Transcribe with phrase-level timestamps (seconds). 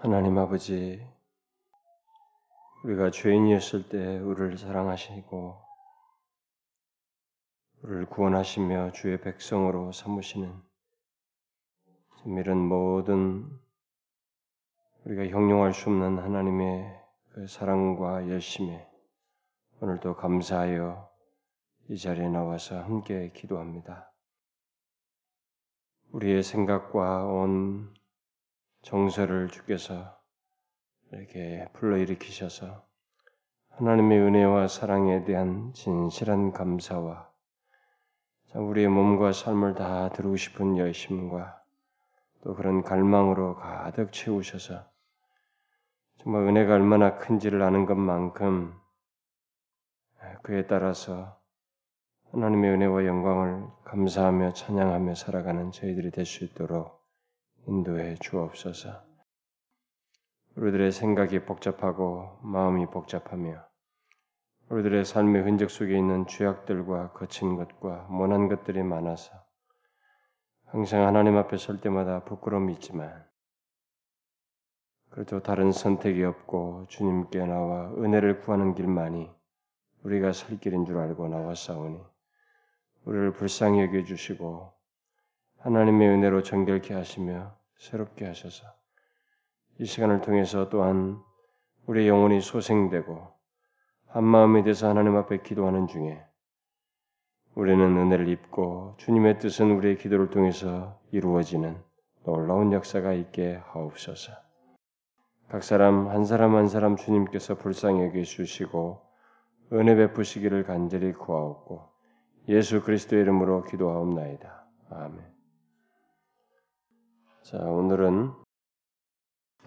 [0.00, 1.04] 하나님 아버지,
[2.84, 5.60] 우리가 죄인이었을 때 우리를 사랑하시고
[7.82, 10.54] 우리를 구원하시며 주의 백성으로 삼으시는
[12.26, 13.50] 이런 모든
[15.04, 16.96] 우리가 형용할 수 없는 하나님의
[17.32, 18.88] 그 사랑과 열심에
[19.80, 21.10] 오늘도 감사하여
[21.88, 24.12] 이 자리에 나와서 함께 기도합니다.
[26.12, 27.97] 우리의 생각과 온
[28.88, 30.18] 정서를 주께서
[31.12, 32.86] 이렇게 불러일으키셔서
[33.68, 37.28] 하나님의 은혜와 사랑에 대한 진실한 감사와
[38.54, 41.62] 우리의 몸과 삶을 다 드리고 싶은 열심과
[42.40, 44.86] 또 그런 갈망으로 가득 채우셔서
[46.16, 48.74] 정말 은혜가 얼마나 큰지를 아는 것만큼
[50.42, 51.38] 그에 따라서
[52.32, 56.97] 하나님의 은혜와 영광을 감사하며 찬양하며 살아가는 저희들이 될 수 있도록
[57.68, 59.02] 인도해 주옵소서.
[60.56, 63.62] 우리들의 생각이 복잡하고 마음이 복잡하며
[64.70, 69.44] 우리들의 삶의 흔적 속에 있는 죄악들과 거친 것과 모난 것들이 많아서
[70.64, 73.22] 항상 하나님 앞에 설 때마다 부끄러움이 있지만
[75.10, 79.30] 그래도 다른 선택이 없고 주님께 나와 은혜를 구하는 길만이
[80.04, 82.00] 우리가 살 길인 줄 알고 나왔사오니
[83.04, 84.72] 우리를 불쌍히 여겨 주시고
[85.58, 88.66] 하나님의 은혜로 정결케 하시며 새롭게 하셔서
[89.78, 91.20] 이 시간을 통해서 또한
[91.86, 93.28] 우리의 영혼이 소생되고
[94.06, 96.22] 한 마음이 돼서 하나님 앞에 기도하는 중에
[97.54, 101.76] 우리는 은혜를 입고 주님의 뜻은 우리의 기도를 통해서 이루어지는
[102.24, 104.32] 놀라운 역사가 있게 하옵소서.
[105.48, 109.00] 각 사람 한 사람 한 사람 주님께서 불쌍히 여겨 주시고
[109.72, 111.88] 은혜 베푸시기를 간절히 구하옵고
[112.48, 114.66] 예수 그리스도의 이름으로 기도하옵나이다.
[114.90, 115.37] 아멘.
[117.50, 118.30] 자, 오늘은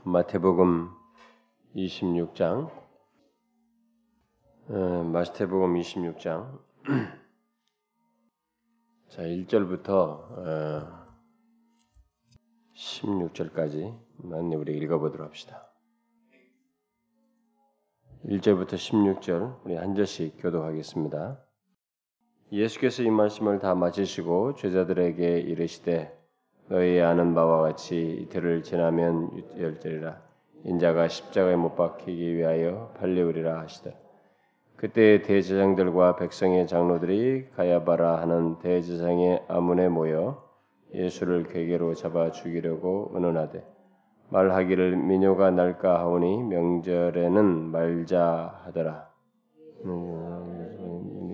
[0.04, 0.92] 마태복음
[1.76, 2.70] 26장,
[4.70, 6.59] 어, 마태복음 26장,
[9.09, 11.08] 자, 1절부터 어,
[12.75, 15.74] 16절까지 만 우리 읽어보도록 합시다.
[18.25, 21.44] 1절부터 16절 우리 한 절씩 교도하겠습니다.
[22.52, 26.21] 예수께서 이 말씀을 다 마치시고 제자들에게 이르시되
[26.72, 30.22] 너희 아는 바와 같이 이틀을 지나면 열절이라
[30.64, 33.92] 인자가 십자가에 못 박히기 위하여 팔려오리라 하시더
[34.78, 40.50] 그때 대제장들과 백성의 장로들이 가야바라 하는 대제장의 아문에 모여
[40.94, 43.66] 예수를 괴계로 잡아 죽이려고 의논하되
[44.30, 49.09] 말하기를 민요가 날까 하오니 명절에는 말자 하더라.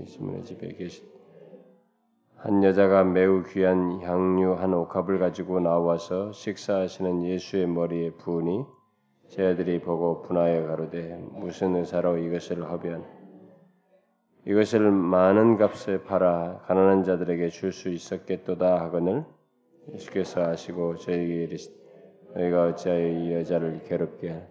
[0.08, 1.16] 시몬의 집에 계신
[2.38, 8.64] 한 여자가 매우 귀한 향유 한 옥합을 가지고 나와서 식사하시는 예수의 머리에 부으니
[9.28, 13.03] 제자들이 보고 분하여 가로되 무슨 의사로 이것을 허비한
[14.46, 19.25] 이것을 많은 값에 팔아 가난한 자들에게 줄 수 있었겠도다 하거늘
[19.92, 21.72] 예수께서 하시고 저에게 이르시
[22.36, 24.44] 너희가 어찌하여 이 여자를 괴롭게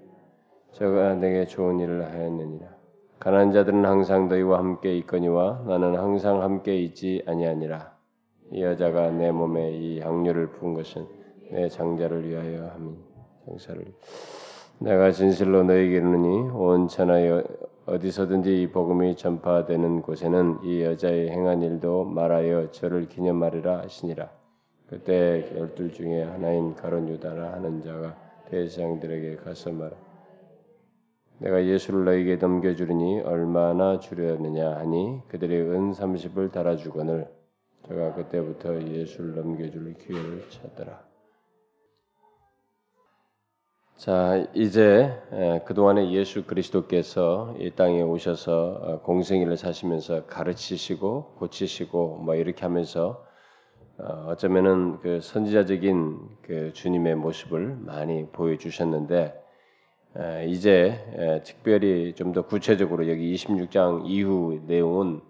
[0.73, 2.76] 저가 내게 좋은 일을 하였느니라
[3.19, 7.97] 가난한 자들은 항상 너희와 함께 있거니와 나는 항상 함께 있지 아니하니라.
[8.53, 11.07] 이 여자가 내 몸에 이 향료를 부은 것은
[11.51, 12.95] 내 장자를 위하여 함이
[13.47, 13.85] 장사를
[14.79, 17.43] 내가 진실로 너희에게 이르노니 온 천하에
[17.87, 24.29] 어디서든지 이 복음이 전파되는 곳에는 이 여자의 행한 일도 말하여 저를 기념하리라 하시니라.
[24.89, 28.15] 그때 열둘 중에 하나인 가론 유다라 하는 자가
[28.51, 30.06] 대장들에게 가서 말하
[31.39, 37.29] 내가 예수를 너에게 넘겨주리니 얼마나 주려느냐 하니 그들이 은 삼십을 달아주거늘
[37.89, 41.05] 제가 그때부터 예수를 넘겨줄 기회를 찾더라.
[43.97, 45.11] 자 이제
[45.67, 53.25] 그동안에 예수 그리스도께서 이 땅에 오셔서 어, 공생일을 사시면서 가르치시고 고치시고 뭐 이렇게 하면서
[53.99, 59.46] 어, 어쩌면은 그 선지자적인 그 주님의 모습을 많이 보여주셨는데
[60.47, 65.21] 이제 특별히 좀 더 구체적으로 여기 26장 이후 내용은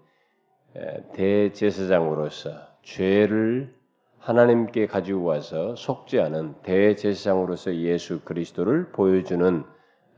[1.13, 2.51] 대제사장으로서
[2.83, 3.75] 죄를
[4.19, 9.63] 하나님께 가지고 와서 속죄하는 대제사장으로서 예수 그리스도를 보여주는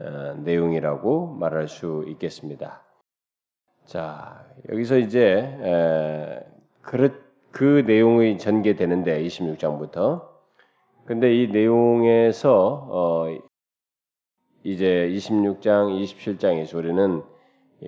[0.01, 2.83] 어, 내용이라고 말할 수 있겠습니다.
[3.85, 5.57] 자 여기서 이제
[7.51, 10.27] 그 내용이 전개되는데 26장부터
[11.05, 13.48] 근데 이 내용에서 어,
[14.63, 17.23] 이제 26장, 27장에서 우리는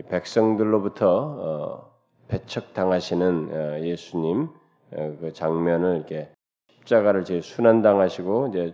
[0.09, 1.91] 백성들로부터 어,
[2.29, 4.47] 배척당하시는 어, 예수님
[4.91, 6.29] 어, 그 장면을 이렇게
[6.69, 8.73] 십자가를 제 순환당하시고 이제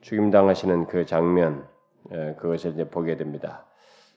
[0.00, 1.66] 죽임 당하시는 그 장면
[2.12, 3.66] 예, 그것을 이제 보게 됩니다.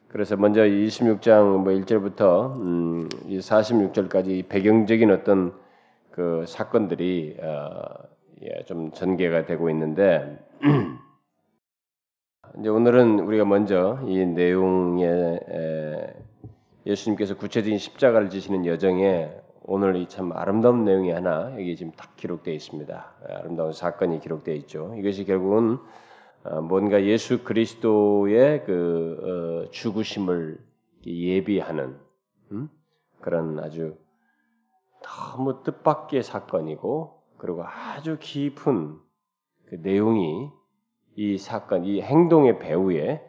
[0.07, 5.53] 그래서 먼저 26장 뭐 1절부터 음, 이 46절까지 배경적인 어떤
[6.11, 7.79] 그 사건들이 어,
[8.43, 10.39] 예, 좀 전개가 되고 있는데
[12.59, 16.13] 이제 오늘은 우리가 먼저 이 내용에 에,
[16.85, 19.31] 예수님께서 구체적인 십자가를 지시는 여정에
[19.63, 23.13] 오늘 이 참 아름다운 내용이 하나 여기 지금 딱 기록되어 있습니다.
[23.29, 24.93] 아름다운 사건이 기록되어 있죠.
[24.97, 25.77] 이것이 결국은
[26.43, 30.59] 어, 뭔가 예수 그리스도의 그 어, 죽으심을
[31.05, 31.95] 예비하는
[32.51, 32.69] 음?
[33.21, 33.95] 그런 아주
[35.03, 38.97] 너무 뜻밖의 사건이고 그리고 아주 깊은
[39.67, 40.49] 그 내용이
[41.15, 43.21] 이 사건, 이 행동의 배후에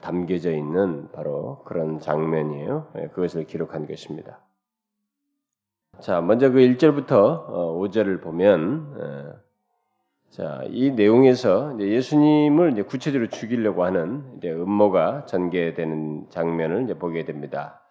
[0.00, 2.88] 담겨져 있는 바로 그런 장면이에요.
[2.98, 4.40] 예, 그것을 기록한 것입니다.
[6.00, 9.40] 자, 먼저 그 1절부터 5절을 어, 보면
[10.30, 17.82] 자, 이 내용에서 예수님을 구체적으로 죽이려고 하는 음모가 전개되는 장면을 보게 됩니다.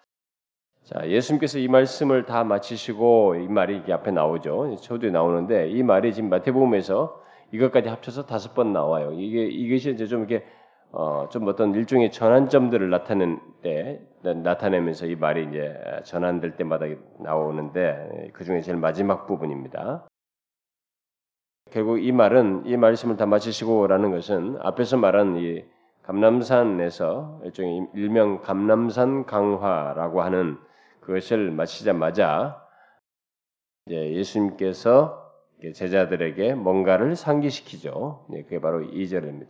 [0.84, 4.76] 자, 예수님께서 이 말씀을 다 마치시고 이 말이 앞에 나오죠.
[4.78, 7.22] 초두에 나오는데 이 말이 지금 마태복음에서
[7.52, 9.14] 이것까지 합쳐서 다섯 번 나와요.
[9.14, 10.46] 이게 이것이 이제 좀 이렇게
[10.92, 16.86] 어, 좀 어떤 일종의 전환점들을 나타낸 때 나타내면서 이 말이 이제 전환될 때마다
[17.20, 20.08] 나오는데 그 중에 제일 마지막 부분입니다.
[21.72, 25.64] 결국 이 말은 이 말씀을 다 마치시고라는 것은 앞에서 말한 이
[26.02, 30.58] 감남산에서 일종의 일명 감남산 강화라고 하는
[31.02, 32.66] 그것을 마치자마자
[33.88, 35.29] 예수님께서
[35.74, 38.26] 제자들에게 뭔가를 상기시키죠.
[38.30, 39.50] 네, 그게 바로 2절입니다.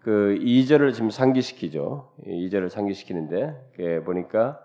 [0.00, 2.14] 그 2절을 지금 상기시키죠.
[2.26, 4.60] 2절을 상기시키는데 그게 보니까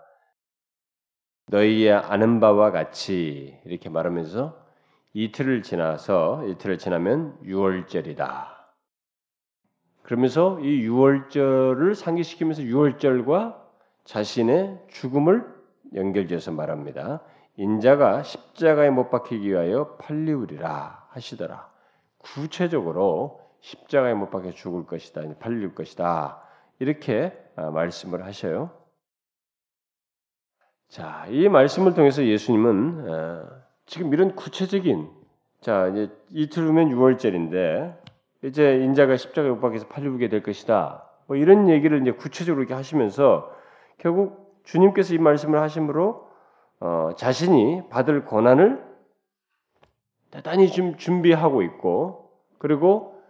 [1.48, 4.66] 너희의 아는 바와 같이 이렇게 말하면서
[5.12, 8.56] 이틀을 지나서 이틀을 지나면 6월절이다.
[10.02, 13.62] 그러면서 이 6월절을 상기시키면서 6월절과
[14.04, 15.44] 자신의 죽음을
[15.94, 17.22] 연결지어서 말합니다.
[17.56, 21.70] 인자가 십자가에 못 박히기 위하여 팔리우리라 하시더라.
[22.18, 26.42] 구체적으로 십자가에 못 박혀 죽을 것이다, 팔릴 것이다
[26.78, 28.70] 이렇게 아, 말씀을 하셔요.
[30.88, 33.48] 자, 이 말씀을 통해서 예수님은 어,
[33.86, 35.10] 지금 이런 구체적인
[35.60, 37.96] 자 이제 이틀 후면 6월절인데
[38.44, 41.10] 이제 인자가 십자가에 못 박혀서 팔리게 될 것이다.
[41.26, 43.50] 뭐 이런 얘기를 이제 구체적으로 이렇게 하시면서
[43.98, 46.25] 결국 주님께서 이 말씀을 하심으로
[46.86, 48.80] 어, 자신이 받을 고난을
[50.30, 53.20] 대단히 좀 준비하고 있고 그리고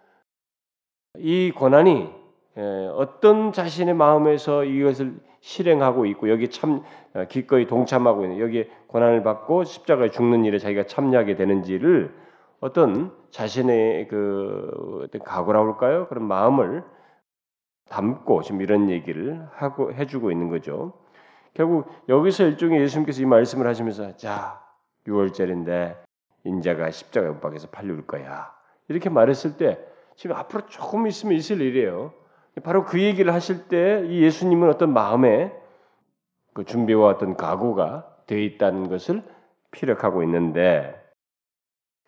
[1.17, 2.11] 이 고난이
[2.58, 6.82] 에, 어떤 자신의 마음에서 이것을 실행하고 있고 여기 참
[7.14, 12.14] 어, 기꺼이 동참하고 있는 여기 고난을 받고 십자가에 죽는 일에 자기가 참여하게 되는지를
[12.61, 16.08] 어떤 자신의 그 어떤 각오라고 할까요?
[16.08, 16.85] 그런 마음을
[17.88, 20.93] 담고 지금 이런 얘기를 하고 해주고 있는 거죠.
[21.56, 24.62] 결국 여기서 일종의 예수님께서 이 말씀을 하시면서 자
[25.06, 25.97] 6월절인데
[26.44, 28.53] 인자가 십자가에 못 박혀서 팔려올 거야
[28.88, 29.79] 이렇게 말했을 때
[30.17, 32.12] 지금 앞으로 조금 있으면 있을 일이에요.
[32.62, 35.53] 바로 그 얘기를 하실 때 이 예수님은 어떤 마음에
[36.53, 39.23] 그 준비와 어떤 각오가 되어 있다는 것을
[39.70, 41.03] 피력하고 있는데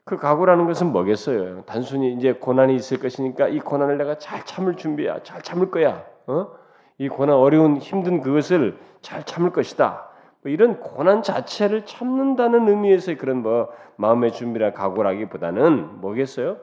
[0.05, 1.65] 그 각오라는 것은 뭐겠어요?
[1.65, 6.05] 단순히 이제 고난이 있을 것이니까 이 고난을 내가 잘 참을 준비야, 잘 참을 거야.
[6.27, 6.51] 어?
[6.99, 10.09] 이 고난 어려운 힘든 그것을 잘 참을 것이다.
[10.43, 16.59] 뭐 이런 고난 자체를 참는다는 의미에서의 그런 뭐 마음의 준비나 각오라기보다는 뭐겠어요?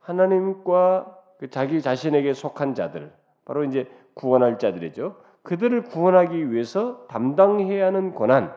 [0.00, 3.12] 하나님과 그 자기 자신에게 속한 자들,
[3.44, 5.16] 바로 이제 구원할 자들이죠.
[5.42, 8.52] 그들을 구원하기 위해서 담당해야 하는 고난,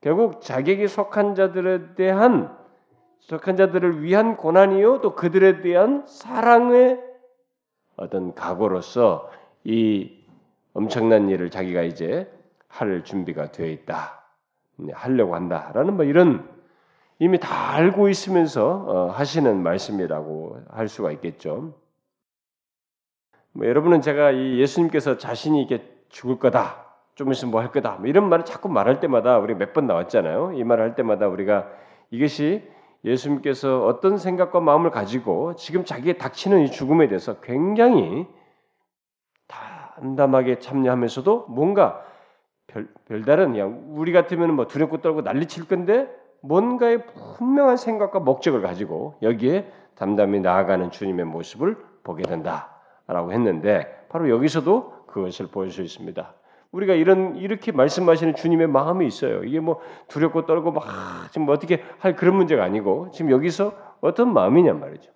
[0.00, 2.56] 결국 자기에게 속한 자들에 대한
[3.20, 7.00] 속한 자들을 위한 고난이요, 또 그들에 대한 사랑의
[7.96, 9.30] 어떤 각오로서
[9.64, 10.23] 이
[10.74, 12.30] 엄청난 일을 자기가 이제
[12.68, 14.24] 할 준비가 되어 있다,
[14.92, 16.48] 하려고 한다라는 뭐 이런
[17.20, 21.74] 이미 다 알고 있으면서 어, 하시는 말씀이라고 할 수가 있겠죠.
[23.52, 28.06] 뭐 여러분은 제가 이 예수님께서 자신이 이게 죽을 거다, 좀 있으면 뭐 할 거다, 뭐
[28.08, 30.52] 이런 말을 자꾸 말할 때마다 우리 몇 번 나왔잖아요.
[30.54, 31.68] 이 말을 할 때마다 우리가
[32.10, 32.68] 이것이
[33.04, 38.26] 예수님께서 어떤 생각과 마음을 가지고 지금 자기의 닥치는 이 죽음에 대해서 굉장히
[39.96, 42.04] 담담하게 참여하면서도 뭔가
[42.66, 46.08] 별, 별다른 그냥 우리 같으면 뭐 두렵고 떨고 난리칠 건데
[46.40, 47.06] 뭔가의
[47.38, 55.46] 분명한 생각과 목적을 가지고 여기에 담담히 나아가는 주님의 모습을 보게 된다라고 했는데 바로 여기서도 그것을
[55.46, 56.34] 볼수 있습니다.
[56.72, 59.44] 우리가 이런 이렇게 말씀하시는 주님의 마음이 있어요.
[59.44, 60.84] 이게 뭐 두렵고 떨고 막
[61.30, 65.12] 지금 어떻게 할 그런 문제가 아니고 지금 여기서 어떤 마음이냐 말이죠.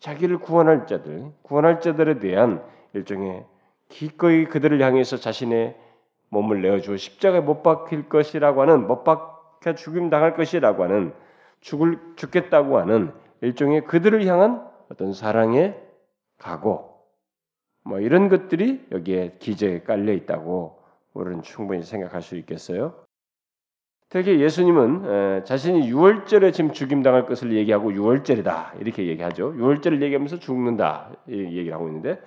[0.00, 3.44] 자기를 구원할 자들, 구원할 자들에 대한 일종의
[3.88, 5.76] 기꺼이 그들을 향해서 자신의
[6.28, 11.12] 몸을 내어주어 십자가에 못 박힐 것이라고 하는 못 박혀 죽임 당할 것이라고 하는
[11.60, 15.80] 죽을 죽겠다고 하는 일종의 그들을 향한 어떤 사랑의
[16.38, 16.96] 각오
[17.84, 20.78] 뭐 이런 것들이 여기에 기저에 깔려 있다고
[21.14, 22.94] 우리는 충분히 생각할 수 있겠어요.
[24.08, 29.54] 특히 예수님은 자신이 유월절에 지금 죽임 당할 것을 얘기하고 유월절이다 이렇게 얘기하죠.
[29.56, 32.20] 유월절을 얘기하면서 죽는다 얘기를 하고 있는데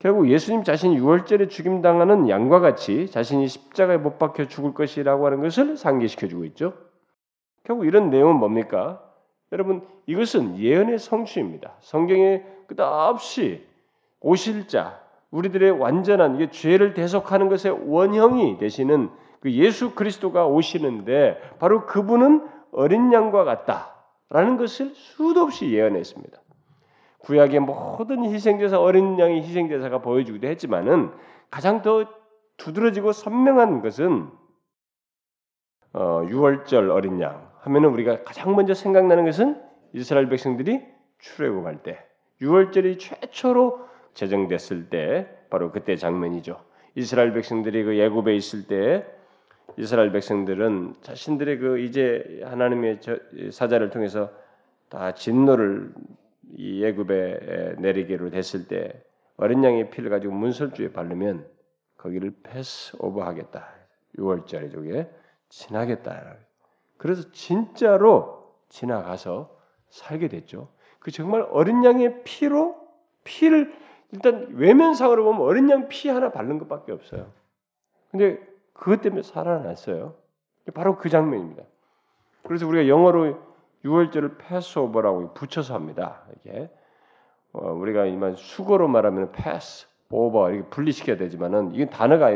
[0.00, 5.42] 결국 예수님 자신이 유월절에 죽임 당하는 양과 같이 자신이 십자가에 못 박혀 죽을 것이라고 하는
[5.42, 6.72] 것을 상기시켜 주고 있죠.
[7.64, 9.02] 결국 이런 내용은 뭡니까?
[9.52, 11.74] 여러분 이것은 예언의 성취입니다.
[11.80, 13.66] 성경에 끝없이
[14.20, 21.84] 오실 자, 우리들의 완전한 이게 죄를 대속하는 것의 원형이 되시는 그 예수 그리스도가 오시는데 바로
[21.84, 26.39] 그분은 어린 양과 같다라는 것을 수도 없이 예언했습니다.
[27.20, 31.10] 구약의 모든 희생제사 어린 양의 희생제사가 보여주기도 했지만은
[31.50, 32.06] 가장 더
[32.56, 34.28] 두드러지고 선명한 것은
[35.92, 39.60] 어, 6월절 어린 양 하면은 우리가 가장 먼저 생각나는 것은
[39.92, 40.82] 이스라엘 백성들이
[41.18, 41.98] 출애굽할 때
[42.40, 46.60] 6월절이 최초로 제정됐을 때 바로 그때 장면이죠.
[46.94, 49.06] 이스라엘 백성들이 그 예굽에 있을 때
[49.76, 53.00] 이스라엘 백성들은 자신들의 그 이제 하나님의
[53.52, 54.30] 사자를 통해서
[54.88, 55.92] 다 진노를
[56.56, 59.02] 이 예굽에 내리기로 됐을 때
[59.36, 61.46] 어린 양의 피를 가지고 문설주에 바르면
[61.96, 63.66] 거기를 패스 오버하겠다.
[64.18, 65.10] 6월절에 저게
[65.48, 66.36] 지나겠다.
[66.96, 69.56] 그래서 진짜로 지나가서
[69.88, 70.68] 살게 됐죠.
[70.98, 72.76] 그 정말 어린 양의 피로
[73.24, 73.72] 피를
[74.12, 77.32] 일단 외면상으로 보면 어린 양 피 하나 바른 것밖에 없어요.
[78.10, 78.38] 근데
[78.72, 80.14] 그것 때문에 살아났어요.
[80.74, 81.62] 바로 그 장면입니다.
[82.42, 83.38] 그래서 우리가 영어로
[83.84, 86.22] 6월절을 패스오버라고 붙여서 합니다.
[86.36, 86.70] 이게
[87.52, 92.30] 어, 우리가 이만 수거로 말하면 패스 오버 이렇게 분리시켜야 되지만은 이게 단어가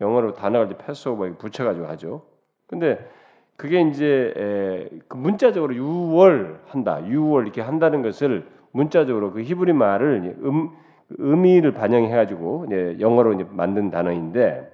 [0.00, 2.26] 영어로 단어가 이제 패스오버 붙여가지고 하죠.
[2.66, 3.08] 근데
[3.56, 10.36] 그게 이제 에, 그 문자적으로 6월 한다, 6월 이렇게 한다는 것을 문자적으로 그 히브리 말을
[10.42, 10.70] 음,
[11.10, 14.70] 의미를 반영해가지고 이제 영어로 이제 만든 단어인데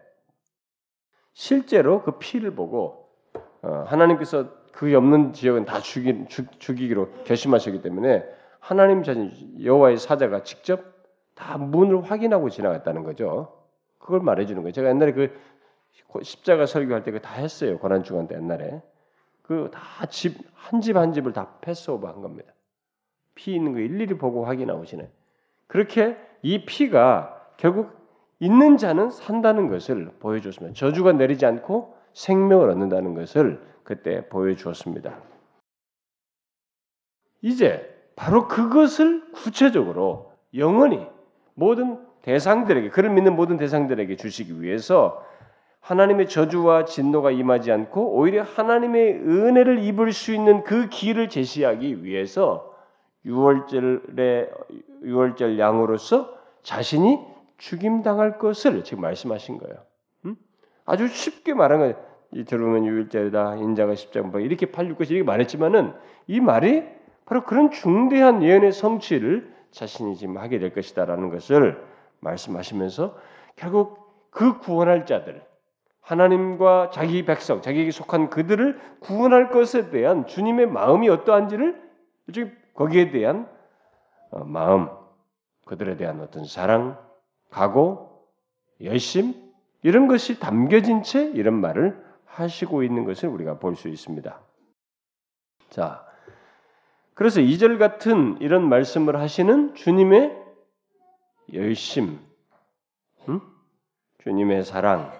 [1.33, 3.09] 실제로 그 피를 보고
[3.63, 8.25] 어, 하나님께서 그 없는 지역은 다 죽이, 죽, 죽이 기로 결심하셨기 때문에
[8.61, 10.85] 하나님 자신 여호와의 사자가 직접
[11.35, 13.59] 다 문을 확인하고 지나갔다는 거죠.
[13.99, 14.73] 그걸 말해주는 거예요.
[14.73, 15.37] 제가 옛날에 그
[16.23, 17.79] 십자가 설교할 때 그 다 했어요.
[17.81, 18.81] 고난 주간 때 옛날에
[19.43, 22.53] 그 다 집 한 집 한 집을 다 패스오버 한 겁니다.
[23.35, 25.11] 피 있는 거 일일이 보고 확인하고 시네.
[25.67, 27.91] 그렇게 이 피가 결국
[28.39, 30.75] 있는 자는 산다는 것을 보여줬습니다.
[30.79, 35.19] 저주가 내리지 않고 생명을 얻는다는 것을 그때 보여주었습니다.
[37.41, 41.07] 이제 바로 그것을 구체적으로 영원히
[41.55, 45.25] 모든 대상들에게 그를 믿는 모든 대상들에게 주시기 위해서
[45.81, 52.77] 하나님의 저주와 진노가 임하지 않고 오히려 하나님의 은혜를 입을 수 있는 그 길을 제시하기 위해서
[53.25, 54.51] 유월절의
[55.03, 57.21] 유월절 양으로서 자신이
[57.57, 59.77] 죽임 당할 것을 지금 말씀하신 거예요.
[60.27, 60.37] 음?
[60.85, 62.08] 아주 쉽게 말한 거예요.
[62.33, 65.95] 이 들으면 유일절이다 인자가 십자가 뭐 이렇게 팔릴 것이 이렇게 말했지만은
[66.27, 66.85] 이 말이
[67.25, 71.83] 바로 그런 중대한 예언의 성취를 자신이 지금 하게 될 것이다라는 것을
[72.21, 73.17] 말씀하시면서
[73.57, 75.43] 결국 그 구원할 자들
[76.01, 81.83] 하나님과 자기 백성 자기에게 속한 그들을 구원할 것에 대한 주님의 마음이 어떠한지를
[82.75, 83.49] 거기에 대한
[84.31, 84.89] 어, 마음
[85.67, 86.99] 그들에 대한 어떤 사랑
[87.51, 88.23] 각오
[88.83, 89.35] 열심
[89.83, 94.41] 이런 것이 담겨진 채 이런 말을 하시고 있는 것을 우리가 볼 수 있습니다.
[95.71, 96.05] 자,
[97.15, 100.37] 그래서 이 절 같은 이런 말씀을 하시는 주님의
[101.55, 102.19] 열심,
[103.29, 103.41] 음?
[104.23, 105.13] 주님의 사랑,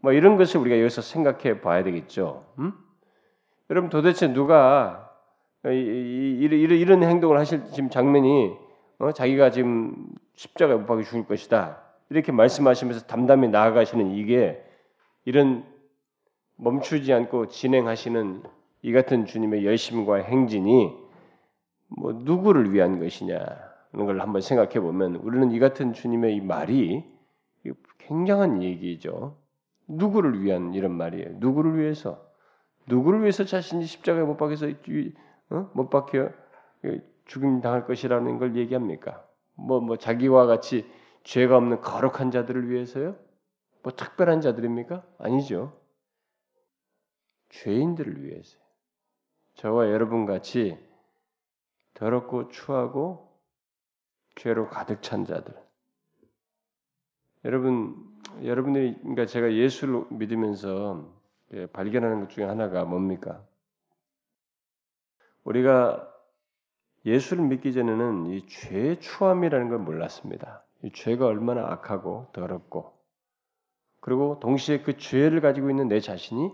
[0.00, 2.46] 뭐 이런 것을 우리가 여기서 생각해 봐야 되겠죠.
[2.58, 2.72] 음?
[3.68, 5.10] 여러분 도대체 누가
[5.66, 8.56] 이, 이, 이런 행동을 하실 지금 장면이
[8.98, 9.12] 어?
[9.12, 14.64] 자기가 지금 십자가에 못 박혀 죽을 것이다 이렇게 말씀하시면서 담담히 나아가시는 이게
[15.24, 15.64] 이런
[16.62, 18.42] 멈추지 않고 진행하시는
[18.82, 20.94] 이 같은 주님의 열심과 행진이
[21.88, 23.46] 뭐 누구를 위한 것이냐는
[23.92, 27.04] 걸 한번 생각해 보면 우리는 이 같은 주님의 이 말이
[27.98, 29.36] 굉장한 얘기죠.
[29.88, 31.36] 누구를 위한 이런 말이에요.
[31.38, 32.24] 누구를 위해서?
[32.86, 34.68] 누구를 위해서 자신이 십자가에 못 박혀서
[35.50, 35.70] 어?
[35.74, 36.30] 못 박혀
[37.26, 39.24] 죽임 당할 것이라는 걸 얘기합니까?
[39.54, 40.86] 뭐뭐 뭐 자기와 같이
[41.24, 43.16] 죄가 없는 거룩한 자들을 위해서요?
[43.82, 45.02] 뭐 특별한 자들입니까?
[45.18, 45.79] 아니죠.
[47.50, 48.58] 죄인들을 위해서
[49.54, 50.78] 저와 여러분 같이
[51.94, 53.30] 더럽고 추하고
[54.36, 55.54] 죄로 가득 찬 자들.
[57.44, 57.96] 여러분,
[58.42, 61.12] 여러분들이 그러니까 제가 예수를 믿으면서
[61.52, 63.44] 예, 발견하는 것 중에 하나가 뭡니까?
[65.44, 66.06] 우리가
[67.04, 70.64] 예수를 믿기 전에는 이 죄의 추함이라는 걸 몰랐습니다.
[70.82, 72.98] 이 죄가 얼마나 악하고 더럽고
[74.00, 76.50] 그리고 동시에 그 죄를 가지고 있는 내 자신이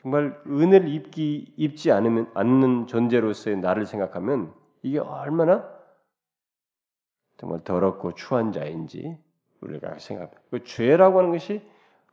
[0.00, 5.68] 정말 은혜를 입기 입지 않으면 않는 존재로서의 나를 생각하면 이게 얼마나
[7.36, 9.18] 정말 더럽고 추한 자인지
[9.60, 10.40] 우리가 생각합니다.
[10.50, 11.62] 그 죄라고 하는 것이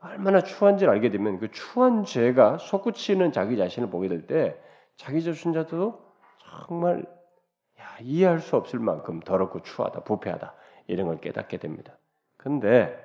[0.00, 4.60] 얼마나 추한지를 알게 되면 그 추한 죄가 솟구치는 자기 자신을 보게 될 때
[4.96, 6.00] 자기 자신자도
[6.66, 7.04] 정말
[7.78, 10.54] 야, 이해할 수 없을 만큼 더럽고 추하다, 부패하다
[10.88, 11.96] 이런 걸 깨닫게 됩니다.
[12.36, 12.96] 근데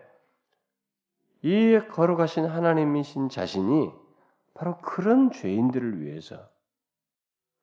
[1.43, 3.91] 이 걸어가신 하나님이신 자신이
[4.53, 6.49] 바로 그런 죄인들을 위해서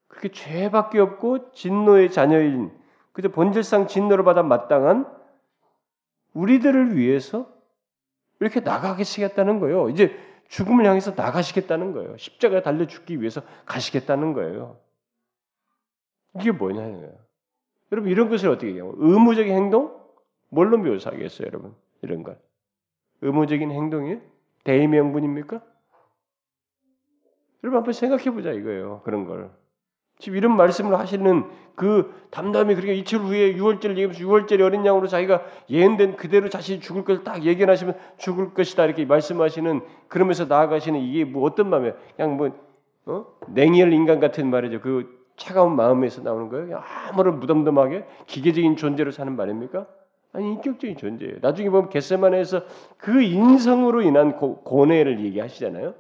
[0.09, 2.73] 그렇게 죄밖에 없고 진노의 자녀인
[3.13, 5.07] 그저 본질상 진노를 받아 마땅한
[6.35, 7.53] 우리들을 위해서
[8.41, 9.91] 이렇게 나가시겠다는 거예요.
[9.91, 10.17] 이제
[10.49, 12.17] 죽음을 향해서 나가시겠다는 거예요.
[12.17, 14.79] 십자가 달려 죽기 위해서 가시겠다는 거예요.
[16.37, 17.15] 이게 뭐냐는 거예요.
[17.93, 18.95] 여러분 이런 것을 어떻게 얘기해요?
[18.97, 19.99] 의무적인 행동?
[20.51, 21.75] 뭘로 묘사하겠어요, 여러분?
[22.03, 22.39] 이런 걸.
[23.21, 24.21] 의무적인 행동이에요?
[24.65, 25.63] 대의명분입니까?
[27.63, 29.03] 여러분 한번 생각해 보자 이거예요.
[29.05, 29.51] 그런 걸.
[30.19, 35.45] 지금 이런 말씀을 하시는 그 담담히 그렇게 이틀 후에 6월절 얘기하면서 6월절에 어린 양으로 자기가
[35.71, 41.45] 예언된 그대로 자신이 죽을 것을 딱 예견하시면 죽을 것이다 이렇게 말씀하시는 그러면서 나아가시는 이게 뭐
[41.45, 41.95] 어떤 마음이에요?
[42.17, 42.51] 그냥 뭐
[43.07, 43.27] 어?
[43.49, 44.81] 냉혈 인간 같은 말이죠.
[44.81, 46.83] 그 차가운 마음에서 나오는 거예요.
[47.11, 49.87] 아무런 무덤덤하게 기계적인 존재로 사는 말입니까?
[50.33, 51.37] 아니 인격적인 존재예요.
[51.41, 52.63] 나중에 보면 겟세만에서
[52.99, 55.95] 그 인성으로 인한 고, 고뇌를 얘기하시잖아요.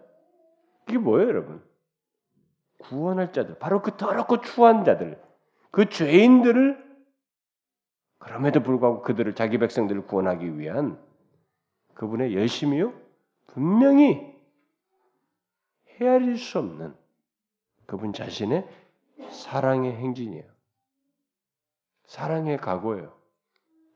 [0.88, 1.62] 그게 뭐예요, 여러분?
[2.78, 5.22] 구원할 자들, 바로 그 더럽고 추한 자들,
[5.70, 6.88] 그 죄인들을
[8.18, 10.98] 그럼에도 불구하고 그들을 자기 백성들을 구원하기 위한
[11.92, 12.94] 그분의 열심이요
[13.48, 14.34] 분명히
[16.00, 16.94] 헤아릴 수 없는
[17.86, 18.66] 그분 자신의
[19.30, 20.44] 사랑의 행진이에요.
[22.06, 23.12] 사랑의 각오예요.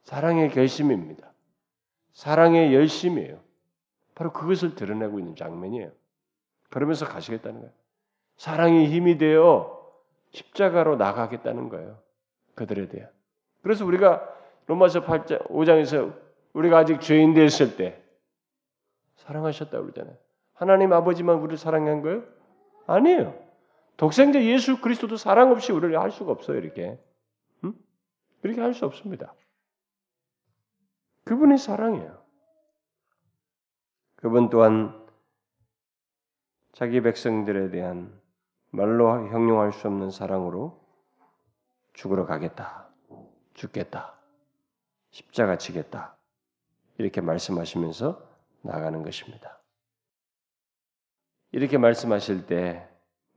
[0.03, 1.33] 사랑의 결심입니다.
[2.13, 3.41] 사랑의 열심이에요.
[4.15, 5.91] 바로 그것을 드러내고 있는 장면이에요.
[6.73, 7.73] 그러면서 가시겠다는 거예요.
[8.37, 9.79] 사랑의 힘이 되어
[10.31, 11.99] 십자가로 나가겠다는 거예요.
[12.55, 13.11] 그들에 대한.
[13.63, 14.27] 그래서 우리가
[14.67, 16.19] 로마서 8장, 5장에서
[16.55, 18.03] 우리가 아직 죄인 되었을 때
[19.17, 20.17] 사랑하셨다고 그러잖아요.
[20.55, 22.25] 하나님 아버지만 우리를 사랑한 거예요?
[22.87, 23.39] 아니에요.
[23.97, 26.99] 독생자 예수 그리스도도 사랑 없이 우리를 할 수가 없어요, 이렇게.
[27.65, 27.75] 응?
[28.41, 29.35] 그렇게 할 수 없습니다.
[31.25, 32.23] 그분이 사랑이에요.
[34.17, 35.02] 그분 또한
[36.73, 38.19] 자기 백성들에 대한
[38.71, 40.81] 말로 형용할 수 없는 사랑으로
[41.93, 42.89] 죽으러 가겠다.
[43.55, 44.15] 죽겠다.
[45.11, 46.17] 십자가 치겠다.
[46.97, 48.27] 이렇게 말씀하시면서
[48.63, 49.61] 나가는 것입니다.
[51.51, 52.89] 이렇게 말씀하실 때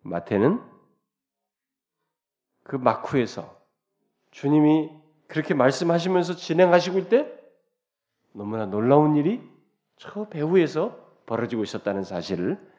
[0.04, 0.62] 마태는
[2.64, 3.54] 그 마쿠에서
[4.32, 4.92] 주님이
[5.28, 7.30] 그렇게 말씀하시면서 진행하시고 있때
[8.32, 9.42] 너무나 놀라운 일이
[9.98, 12.75] 저 배후에서 벌어지고 있었다는 사실을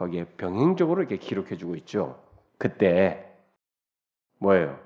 [0.00, 2.18] 거기에 병행적으로 이렇게 기록해주고 있죠.
[2.56, 3.22] 그때
[4.38, 4.78] 뭐예요?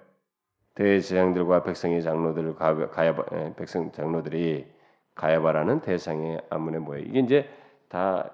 [0.75, 4.67] 대제장들과 백성의 장로들 가야바 예, 백성 장로들이
[5.15, 7.49] 가야바라는 대상의 안문에 모여 이게 이제
[7.89, 8.33] 다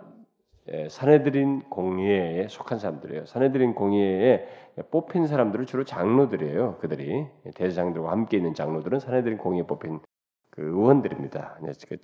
[0.73, 3.27] 예, 사내들인 공예에 속한 사람들이에요.
[3.27, 4.49] 사내들인 공예에
[4.91, 6.79] 뽑힌 사람들은 주로 장로들이에요.
[6.79, 10.01] 그들이 대제장들과 함께 있는 장로들은 사내들인 공예에 뽑힌
[10.49, 11.59] 그 의원들입니다.
[11.61, 11.97] 그,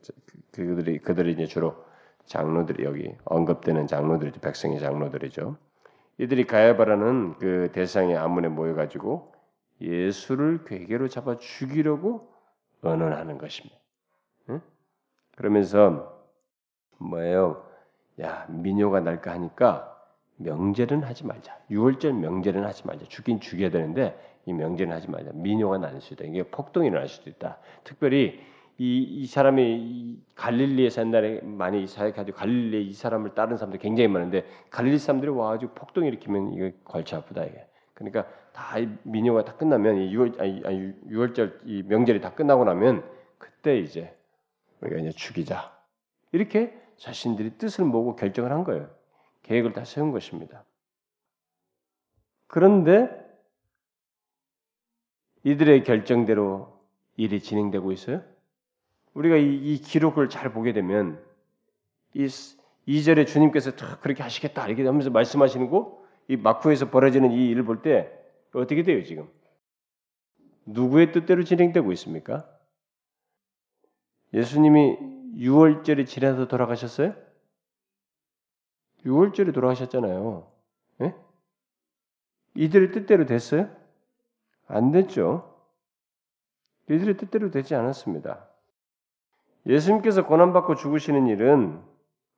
[0.52, 1.76] 그, 그들이 그들이 이제 주로
[2.26, 4.40] 장로들이 여기 언급되는 장로들이죠.
[4.40, 5.56] 백성의 장로들이죠.
[6.18, 9.32] 이들이 가야바라는 그 대상의 안문에 모여가지고
[9.80, 12.32] 예수를 괴계로 잡아 죽이려고
[12.82, 13.76] 언언하는 것입니다.
[14.50, 14.60] 응?
[15.36, 16.24] 그러면서
[16.98, 17.64] 뭐예요?
[18.20, 19.92] 야 민요가 날까 하니까
[20.36, 21.58] 명제는 하지 말자.
[21.70, 23.06] 6월절 명제는 하지 말자.
[23.08, 25.32] 죽긴 죽여야 되는데 이 명제는 하지 말자.
[25.34, 26.32] 민요가 날 수도 있다.
[26.32, 27.58] 이게 폭동이 날 수도 있다.
[27.84, 28.40] 특별히
[28.78, 34.44] 이, 이 사람이 이 갈릴리에서 옛날에 많이 사역하고 갈릴리에 이 사람을 따른 사람들 굉장히 많은데
[34.70, 37.66] 갈릴리 사람들이 와가지고 폭동 일으키면 이거 골치 아프다 이게.
[37.94, 43.02] 그러니까 다 민요가 다 끝나면 이 6월 아니, 아니 6월절 이 명절이 다 끝나고 나면
[43.38, 44.14] 그때 이제
[44.82, 45.74] 우리가 이제 죽이자
[46.32, 48.90] 이렇게 자신들이 뜻을 모으고 결정을 한 거예요.
[49.42, 50.64] 계획을 다 세운 것입니다.
[52.46, 53.08] 그런데
[55.44, 56.78] 이들의 결정대로
[57.16, 58.22] 일이 진행되고 있어요.
[59.16, 61.22] 우리가 이, 이 기록을 잘 보게 되면
[62.12, 67.82] 이 2절에 주님께서 그렇게 하시겠다 이렇게 하면서 말씀하시는 거, 이 마쿠에서 벌어지는 이 일을 볼
[67.82, 68.12] 때
[68.52, 69.28] 어떻게 돼요 지금?
[70.66, 72.48] 누구의 뜻대로 진행되고 있습니까?
[74.32, 74.98] 예수님이
[75.36, 77.14] 6월절이 지나서 돌아가셨어요?
[79.04, 80.50] 6월절에 돌아가셨잖아요.
[81.02, 81.14] 예?
[82.54, 83.70] 이들의 뜻대로 됐어요?
[84.66, 85.54] 안 됐죠.
[86.90, 88.45] 이들의 뜻대로 되지 않았습니다.
[89.66, 91.80] 예수님께서 고난받고 죽으시는 일은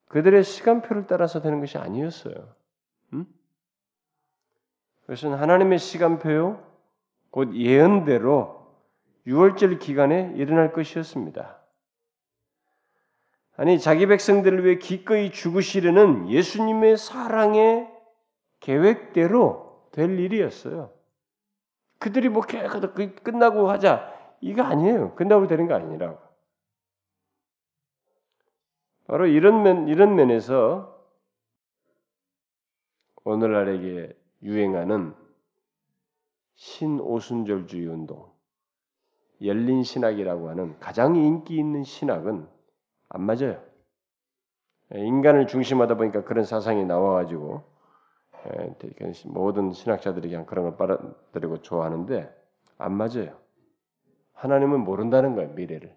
[0.09, 2.35] 그들의 시간표를 따라서 되는 것이 아니었어요.
[3.13, 3.27] 음?
[5.03, 6.63] 그것은 하나님의 시간표요,
[7.31, 8.67] 곧 예언대로
[9.27, 11.59] 6월절 기간에 일어날 것이었습니다.
[13.57, 17.91] 아니 자기 백성들을 위해 기꺼이 죽으시려는 예수님의 사랑의
[18.61, 20.93] 계획대로 될 일이었어요.
[21.99, 25.15] 그들이 뭐 끝나고 하자 이거 아니에요.
[25.17, 26.28] 끝나고 되는 거 아니라고.
[29.09, 30.95] 바로 이런 면 이런 면에서
[33.25, 35.15] 오늘날에게 유행하는
[36.57, 38.31] 신오순절주의 운동,
[39.43, 42.47] 열린 신학이라고 하는 가장 인기 있는 신학은
[43.09, 43.63] 안 맞아요.
[44.93, 47.63] 인간을 중심하다 보니까 그런 사상이 나와가지고
[49.27, 52.31] 모든 신학자들이 그냥 그런 걸 빨아들이고 좋아하는데
[52.77, 53.39] 안 맞아요.
[54.35, 55.97] 하나님은 모른다는 거예요 미래를.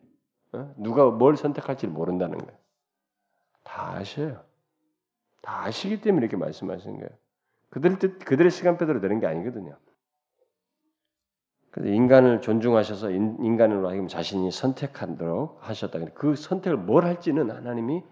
[0.54, 0.74] 어?
[0.78, 2.61] 누가 뭘 선택할지 모른다는 거예요.
[3.64, 4.44] 다 아셔요.
[5.42, 7.10] 다 아시기 때문에 이렇게 말씀하시는 거예요.
[7.70, 9.78] 그들 뜻, 그들의 시간표대로 되는 게 아니거든요.
[11.72, 16.00] 그래서 인간을 존중하셔서 인, 간으로 하여금 자신이 선택하도록 하셨다.
[16.14, 18.04] 그 선택을 뭘 할지는 하나님이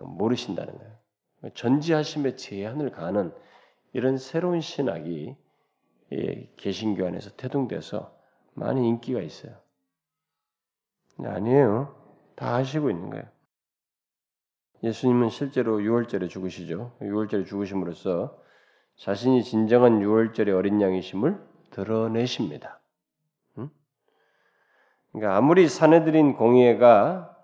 [0.00, 0.92] 모르신다는 거예요.
[1.54, 3.34] 전지하심의 제한을 가는
[3.92, 5.36] 이런 새로운 신학이
[6.56, 8.16] 개신교 안에서 태동돼서
[8.54, 9.54] 많이 인기가 있어요.
[11.18, 11.94] 아니에요.
[12.36, 13.24] 다 하시고 있는 거예요.
[14.82, 16.92] 예수님은 실제로 6월절에 죽으시죠.
[17.02, 18.38] 6월절에 죽으심으로써
[18.96, 21.38] 자신이 진정한 6월절의 어린 양이심을
[21.70, 22.80] 드러내십니다.
[25.12, 27.36] 그러니까 아무리 사내들인 공예가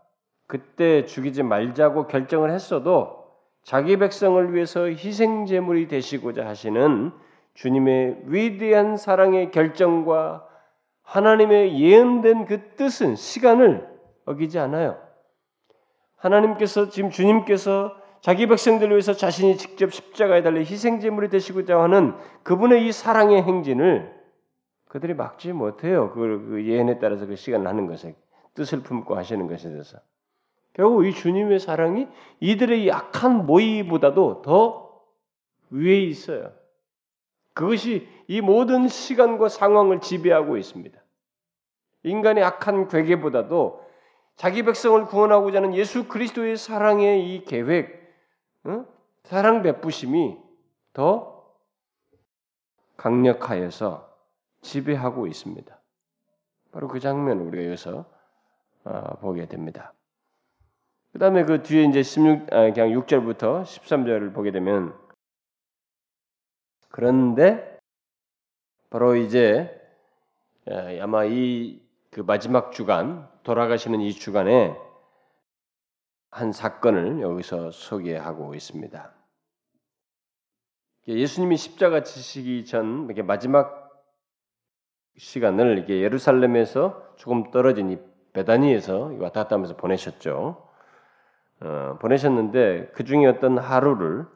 [0.46, 3.27] 그때 죽이지 말자고 결정을 했어도
[3.64, 7.11] 자기 백성을 위해서 희생 제물이 되시고자 하시는
[7.55, 10.46] 주님의 위대한 사랑의 결정과
[11.03, 13.88] 하나님의 예언된 그 뜻은 시간을
[14.25, 15.06] 어기지 않아요.
[16.16, 22.87] 하나님께서 지금 주님께서 자기 백성들을 위해서 자신이 직접 십자가에 달려 희생 제물이 되시고자 하는 그분의
[22.87, 24.14] 이 사랑의 행진을
[24.88, 26.11] 그들이 막지 못해요.
[26.12, 28.16] 그 예언에 따라서 그 시간을 하는 것에
[28.55, 29.98] 뜻을 품고 하시는 것에 대해서
[30.72, 32.09] 결국 이 주님의 사랑이
[32.40, 35.02] 이들의 약한 모의보다도 더
[35.70, 36.52] 위에 있어요.
[37.52, 40.98] 그것이 이 모든 시간과 상황을 지배하고 있습니다.
[42.02, 43.86] 인간의 악한 괴계보다도
[44.37, 48.14] 자기 백성을 구원하고자 하는 예수 그리스도의 사랑의 이 계획,
[48.64, 48.87] 어?
[49.25, 50.37] 사랑 베푸심이
[50.92, 51.44] 더
[52.96, 54.14] 강력하여서
[54.62, 55.79] 지배하고 있습니다.
[56.72, 58.05] 바로 그 장면을 우리가 여기서
[58.85, 59.92] 어, 보게 됩니다.
[61.12, 64.94] 그 다음에 그 뒤에 이제 16, 아, 그냥 6절부터 13절을 보게 되면
[66.90, 67.79] 그런데
[68.90, 69.81] 바로 이제
[71.01, 74.76] 아마 이 그 마지막 주간 돌아가시는 이 주간에
[76.32, 79.14] 한 사건을 여기서 소개하고 있습니다.
[81.06, 84.04] 예수님이 십자가 지시기 전 이렇게 마지막
[85.16, 87.98] 시간을 이게 예루살렘에서 조금 떨어진 이
[88.32, 90.68] 베다니에서 왔다 갔다 하면서 보내셨죠.
[91.61, 94.26] 어, 보내셨는데 그 중에 어떤 하루를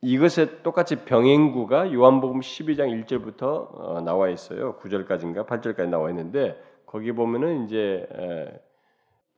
[0.00, 4.78] 이것에 똑같이 병행구가 요한복음 12장 1절부터 어, 나와 있어요.
[4.78, 6.56] 9절까지인가 8절까지 나와 있는데
[6.94, 8.60] 거기 보면은 이제 에,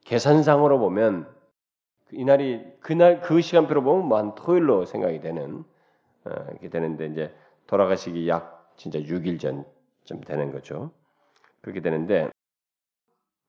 [0.04, 1.26] 계산상으로 보면
[2.10, 5.64] 이날이 그날 그 시간표로 보면 뭐 한 토요일로 생각이 되는
[6.26, 7.34] 어, 이렇게 되는데 이제
[7.66, 10.90] 돌아가시기 약 진짜 6일 전쯤 되는 거죠.
[11.62, 12.28] 그렇게 되는데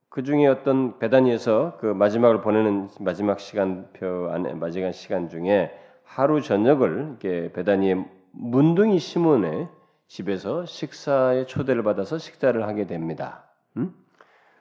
[0.08, 7.18] 그 중에 어떤 배단위에서 그 마지막을 보내는 마지막 시간표 안에 마지막 시간 중에 하루 저녁을
[7.20, 9.68] 이렇게 배단위의 문둥이 시몬의
[10.08, 13.47] 집에서 식사에 초대를 받아서 식사를 하게 됩니다.
[13.78, 13.96] 음?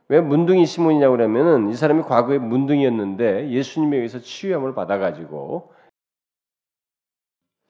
[0.08, 5.72] 왜 문둥이 시몬이냐고 그러면은 이 사람이 과거에 문둥이였는데 예수님에 의해서 치유함을 받아가지고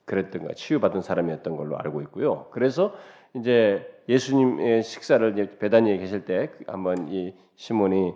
[0.04, 2.48] 그랬던 거 치유받은 사람이었던 걸로 알고 있고요.
[2.50, 2.94] 그래서
[3.34, 8.14] 이제 예수님의 식사를 배단위에 계실 때 한번 이 시몬이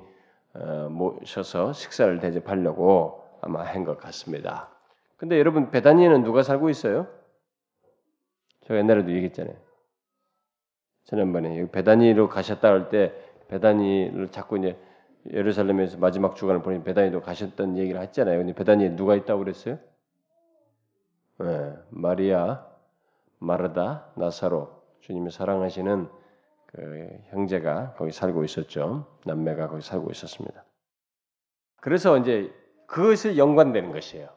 [0.55, 4.69] 어, 모셔서 식사를 대접하려고 아마 한 것 같습니다.
[5.17, 7.07] 근데 여러분 베다니에는 누가 살고 있어요?
[8.67, 9.55] 제가 옛날에도 얘기했잖아요.
[11.11, 13.13] 지난번에 베다니로 가셨다 할 때
[13.49, 14.79] 베다니를 자꾸 이제
[15.29, 18.39] 예루살렘에서 마지막 주간을 보니 베다니도 가셨던 얘기를 했잖아요.
[18.39, 19.79] 근데 베다니에 누가 있다고 그랬어요?
[21.39, 22.65] 네, 마리아,
[23.39, 26.09] 마르다, 나사로 주님이 사랑하시는
[26.67, 29.07] 그 형제가 거기 살고 있었죠.
[29.25, 30.65] 남매가 거기 살고 있었습니다.
[31.81, 32.53] 그래서 이제
[32.87, 34.29] 그것을 연관되는 것이에요.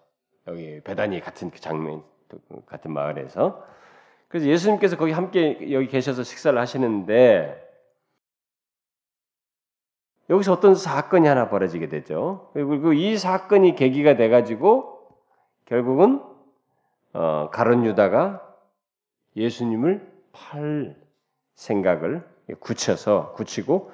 [0.47, 2.03] 여기 베다니 같은 그 장면
[2.65, 3.63] 같은 마을에서
[4.33, 7.71] 그래서 예수님께서 거기 함께 여기 계셔서 식사를 하시는데
[10.27, 12.49] 여기서 어떤 사건이 하나 벌어지게 되죠.
[12.53, 15.07] 그리고 이 사건이 계기가 돼가지고
[15.65, 16.23] 결국은
[17.13, 18.41] 어, 가론 유다가
[19.35, 20.99] 예수님을 팔
[21.53, 22.27] 생각을
[22.59, 23.91] 굳혀서 굳히고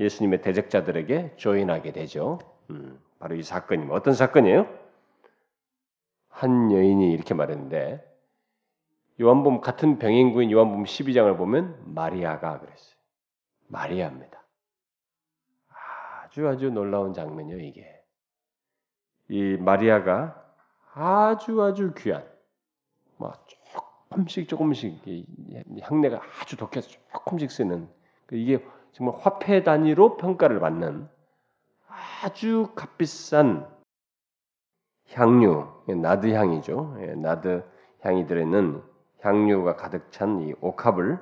[0.00, 2.38] 예수님의 대적자들에게 조인하게 되죠.
[2.70, 4.66] 음, 바로 이 사건이 어떤 사건이에요?
[6.30, 8.10] 한 여인이 이렇게 말했는데
[9.22, 12.96] 요한복음 같은 병행구인 요한복음 12장을 보면 마리아가 그랬어요.
[13.68, 14.42] 마리아입니다.
[16.24, 17.88] 아주 아주 놀라운 장면이요 이게.
[19.28, 20.44] 이 마리아가
[20.92, 22.28] 아주 아주 귀한
[23.16, 23.32] 뭐
[24.10, 25.00] 조금씩 조금씩
[25.82, 27.88] 향내가 아주 독해서 조금씩 쓰는
[28.26, 31.08] 그 이게 정말 화폐 단위로 평가를 받는
[32.22, 33.70] 아주 값비싼
[35.12, 36.96] 향유, 나드 향이죠.
[37.00, 37.64] 예, 나드
[38.00, 38.91] 향이 들어있는
[39.22, 41.18] 향유가 가득 찬 이 옥합을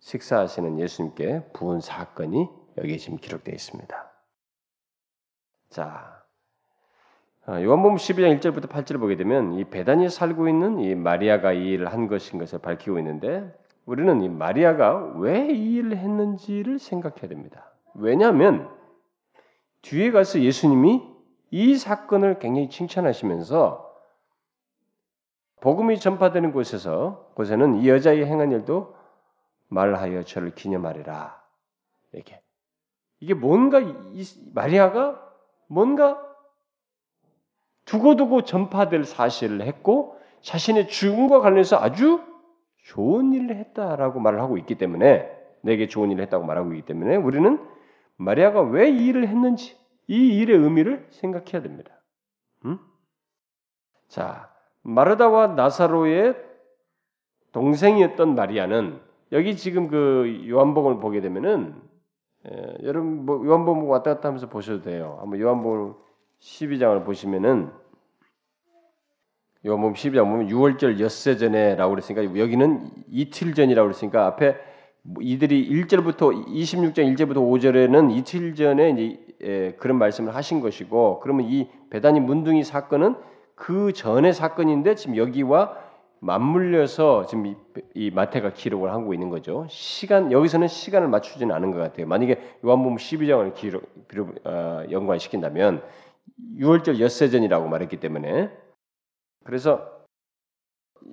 [0.00, 4.12] 식사하시는 예수님께 부은 사건이 여기에 지금 기록되어 있습니다.
[5.70, 6.22] 자,
[7.46, 11.92] 아, 요한복음 12장 1절부터 8절을 보게 되면 이 베단이 살고 있는 이 마리아가 이 일을
[11.92, 13.52] 한 것인 것을 밝히고 있는데
[13.86, 17.72] 우리는 이 마리아가 왜 이 일을 했는지를 생각해야 됩니다.
[17.94, 18.70] 왜냐하면
[19.82, 21.02] 뒤에 가서 예수님이
[21.50, 23.83] 이 사건을 굉장히 칭찬하시면서
[25.64, 28.94] 복음이 전파되는 곳에서 곳에는 이 여자의 행한 일도
[29.68, 31.42] 말하여 저를 기념하리라
[32.12, 32.42] 이렇게
[33.18, 35.26] 이게 뭔가 이 마리아가
[35.66, 36.22] 뭔가
[37.86, 42.20] 두고두고 전파될 사실을 했고 자신의 죽음과 관련해서 아주
[42.82, 45.30] 좋은 일을 했다라고 말을 하고 있기 때문에
[45.62, 47.58] 내게 좋은 일을 했다고 말하고 있기 때문에 우리는
[48.16, 52.02] 마리아가 왜 이 일을 했는지 이 일의 의미를 생각해야 됩니다.
[52.66, 52.78] 음?
[54.08, 54.53] 자,
[54.84, 56.36] 마르다와 나사로의
[57.52, 59.00] 동생이었던 마리아는
[59.32, 61.74] 여기 지금 그 요한복음을 보게 되면은
[62.50, 65.16] 예, 여러분 뭐 요한복음 왔다 갔다 하면서 보셔도 돼요.
[65.20, 65.94] 한번 요한복음
[66.40, 67.70] 12장을 보시면은
[69.66, 74.56] 요한복음 12장 보면 6월절 엿새 전에라고 그랬으니까 여기는 이틀 전이라고 그랬으니까 앞에
[75.20, 81.70] 이들이 1절부터 26장 1절부터 5절에는 이틀 전에 이제 예, 그런 말씀을 하신 것이고 그러면 이
[81.88, 83.16] 배단이 문둥이 사건은
[83.54, 85.78] 그 전의 사건인데 지금 여기와
[86.20, 87.56] 맞물려서 지금 이,
[87.94, 89.66] 이 마태가 기록을 하고 있는 거죠.
[89.68, 92.06] 시간 여기서는 시간을 맞추지는 않은 것 같아요.
[92.06, 95.82] 만약에 요한복음 12장을 기록, 기록 어, 연관시킨다면
[96.58, 98.50] 6월절 엿새전이라고 말했기 때문에
[99.44, 99.86] 그래서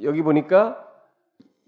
[0.02, 0.88] 여기 보니까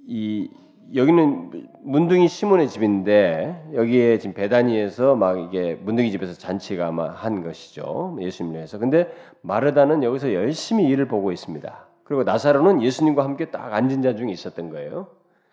[0.07, 0.49] 이
[0.95, 8.17] 여기는 문둥이 시몬의 집인데 여기에 지금 베다니에서 막 이게 문둥이 집에서 잔치가 아마 한 것이죠
[8.19, 8.77] 예수님을 위해서.
[8.77, 11.87] 근데 마르다는 여기서 열심히 일을 보고 있습니다.
[12.03, 15.07] 그리고 나사로는 예수님과 함께 딱 앉은 자 중에 있었던 거예요.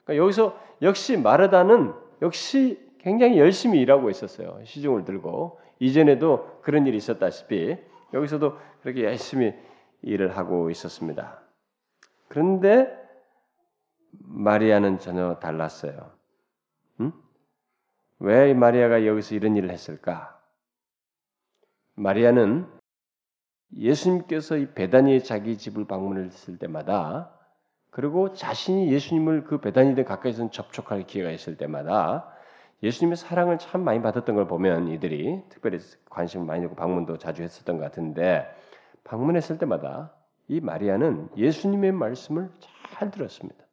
[0.04, 4.58] 그러니까 여기서 역시 마르다는 역시 굉장히 열심히 일하고 있었어요.
[4.64, 7.76] 시중을 들고 이전에도 그런 일이 있었다시피
[8.12, 9.54] 여기서도 그렇게 열심히
[10.02, 11.40] 일을 하고 있었습니다.
[12.28, 12.99] 그런데
[14.10, 16.10] 마리아는 전혀 달랐어요.
[17.00, 17.12] 응?
[18.18, 20.38] 왜 마리아가 여기서 이런 일을 했을까?
[21.94, 22.66] 마리아는
[23.76, 27.30] 예수님께서 이 베다니의 자기 집을 방문했을 때마다
[27.90, 32.32] 그리고 자신이 예수님을 그 베다니에 가까이서 접촉할 기회가 있을 때마다
[32.82, 37.78] 예수님의 사랑을 참 많이 받았던 걸 보면 이들이 특별히 관심을 많이 갖고 방문도 자주 했었던
[37.78, 38.46] 것 같은데
[39.04, 40.12] 방문했을 때마다
[40.48, 42.50] 이 마리아는 예수님의 말씀을
[42.92, 43.64] 잘 들었습니다.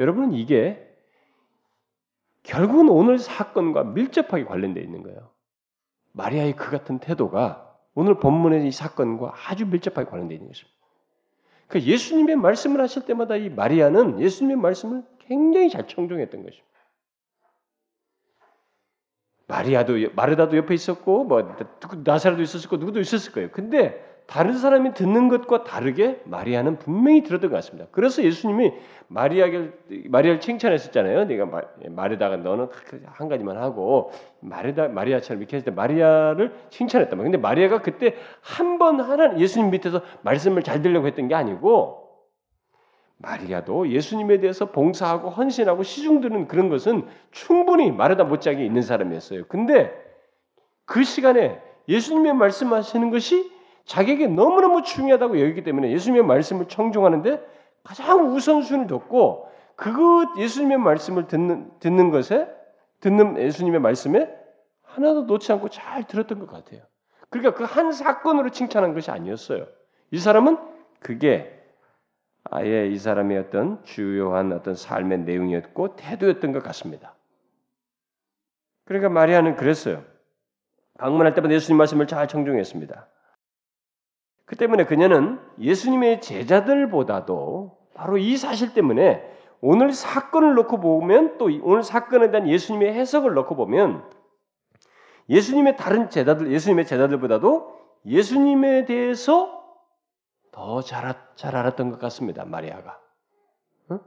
[0.00, 0.84] 여러분은 이게
[2.42, 5.30] 결국은 오늘 사건과 밀접하게 관련되어 있는 거예요.
[6.12, 10.76] 마리아의 그 같은 태도가 오늘 본문의 이 사건과 아주 밀접하게 관련되어 있는 것입니다.
[11.68, 16.66] 그러니까 예수님의 말씀을 하실 때마다 이 마리아는 예수님의 말씀을 굉장히 잘 청종했던 것입니다.
[19.46, 21.56] 마리아도 마르다도 옆에 있었고 뭐
[22.04, 23.50] 나사로도 있었을 거 누구도 있었을 거예요.
[23.50, 27.88] 근데 다른 사람이 듣는 것과 다르게 마리아는 분명히 들었던 것 같습니다.
[27.90, 28.72] 그래서 예수님이
[29.08, 29.76] 마리아를
[30.08, 31.24] 마리아를 칭찬했었잖아요.
[31.24, 32.68] 네가 마르다가 너는
[33.06, 37.08] 한 가지만 하고 마르다 마리아처럼 이렇게 했을 때 마리아를 말이에요.
[37.08, 42.08] 근데 마리아가 그때 한 번 하나 예수님 밑에서 말씀을 잘 들려고 했던 게 아니고
[43.16, 49.46] 마리아도 예수님에 대해서 봉사하고 헌신하고 시중 드는 그런 것은 충분히 마르다 못지않게 있는 사람이었어요.
[49.48, 49.92] 근데
[50.86, 57.40] 그 시간에 예수님의 말씀하시는 것이 자기에게 너무너무 중요하다고 여기기 때문에 예수님의 말씀을 청중하는데
[57.82, 62.48] 가장 우선순위를 뒀고 그거 예수님의 말씀을 듣는 듣는 것에
[63.00, 64.30] 듣는 예수님의 말씀에
[64.82, 66.82] 하나도 놓지 않고 잘 들었던 것 같아요.
[67.30, 69.66] 그러니까 그 한 사건으로 칭찬한 것이 아니었어요.
[70.10, 70.58] 이 사람은
[71.00, 71.56] 그게
[72.44, 77.14] 아예 이 사람의 어떤 주요한 어떤 삶의 내용이었고 태도였던 것 같습니다.
[78.84, 80.04] 그러니까 마리아는 그랬어요.
[80.98, 83.06] 방문할 때마다 예수님 말씀을 잘 청중했습니다.
[84.50, 89.22] 그 때문에 그녀는 예수님의 제자들보다도 바로 이 사실 때문에
[89.60, 94.10] 오늘 사건을 놓고 보면 또 오늘 사건에 대한 예수님의 해석을 놓고 보면
[95.28, 99.62] 예수님의 다른 제자들, 예수님의 제자들보다도 예수님에 대해서
[100.50, 102.44] 더잘잘 알았던 것 같습니다.
[102.44, 102.98] 마리아가.
[103.92, 104.00] 응?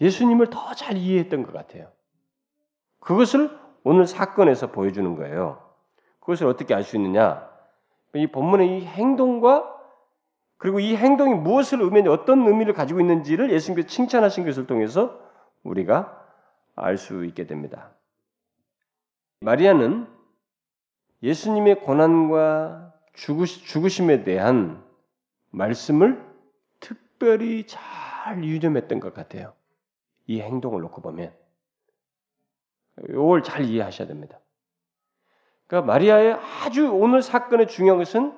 [0.00, 1.92] 예수님을 더 잘 이해했던 것 같아요.
[2.98, 3.50] 그것을
[3.84, 5.62] 오늘 사건에서 보여주는 거예요.
[6.20, 7.51] 그것을 어떻게 알 수 있느냐?
[8.14, 9.72] 이 본문의 이 행동과
[10.58, 15.18] 그리고 이 행동이 무엇을 의미하는 어떤 의미를 가지고 있는지를 예수님께서 칭찬하신 것을 통해서
[15.64, 16.18] 우리가
[16.76, 17.90] 알 수 있게 됩니다.
[19.40, 20.06] 마리아는
[21.22, 24.84] 예수님의 고난과 죽으심에 대한
[25.50, 26.24] 말씀을
[26.80, 29.52] 특별히 잘 유념했던 것 같아요.
[30.26, 31.34] 이 행동을 놓고 보면.
[33.08, 34.38] 이걸 잘 이해하셔야 됩니다.
[35.66, 38.32] 그러니까 마리아의 아주 오늘 사건의 중요한 것은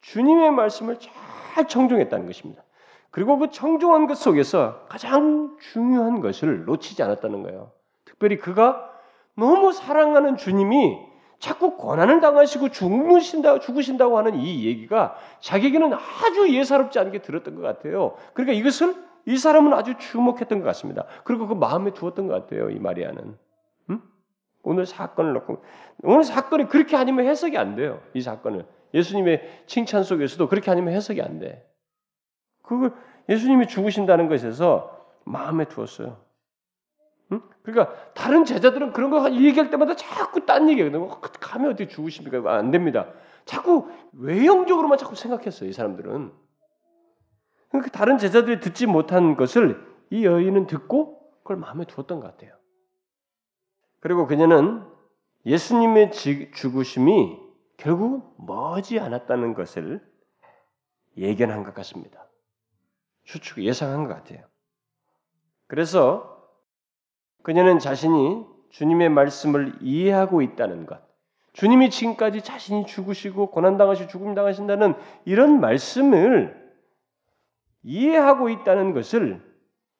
[0.00, 2.62] 주님의 말씀을 잘 청종했다는 것입니다.
[3.10, 7.72] 그리고 그 청종한 것 속에서 가장 중요한 것을 놓치지 않았다는 거예요.
[8.04, 8.88] 특별히 그가
[9.34, 17.22] 너무 사랑하는 주님이 자꾸 고난을 당하시고 죽으신다, 죽으신다고 하는 이 얘기가 자기에게는 아주 예사롭지 않게
[17.22, 18.14] 들었던 것 같아요.
[18.34, 18.94] 그러니까 이것을
[19.26, 21.06] 이 사람은 아주 주목했던 것 같습니다.
[21.24, 22.70] 그리고 그 마음에 두었던 것 같아요.
[22.70, 23.36] 이 마리아는.
[24.66, 24.70] 음?
[24.70, 25.62] 오늘 사건을 놓고
[26.02, 28.00] 오늘 사건이 그렇게 아니면 해석이 안 돼요.
[28.14, 31.66] 이 사건을 예수님의 칭찬 속에서도 그렇게 아니면 해석이 안 돼.
[32.62, 32.92] 그걸
[33.28, 36.18] 예수님이 죽으신다는 것에서 마음에 두었어요.
[37.32, 37.40] 응?
[37.62, 41.08] 그러니까 다른 제자들은 그런 거 얘기할 때마다 자꾸 딴 얘기하거든요.
[41.20, 42.52] 가면 어떻게 죽으십니까?
[42.52, 43.06] 안 됩니다.
[43.44, 45.68] 자꾸 외형적으로만 자꾸 생각했어요.
[45.68, 46.32] 이 사람들은.
[47.70, 52.59] 그러니까 다른 제자들이 듣지 못한 것을 이 여인은 듣고 그걸 마음에 두었던 것 같아요.
[54.00, 54.82] 그리고 그녀는
[55.46, 57.38] 예수님의 죽으심이
[57.76, 60.06] 결국 머지 않았다는 것을
[61.16, 62.26] 예견한 것 같습니다.
[63.24, 64.44] 추측 예상한 것 같아요.
[65.66, 66.44] 그래서
[67.42, 71.00] 그녀는 자신이 주님의 말씀을 이해하고 있다는 것,
[71.52, 76.56] 주님이 지금까지 자신이 죽으시고 고난당하시 죽음 당하신다는 이런 말씀을
[77.82, 79.42] 이해하고 있다는 것을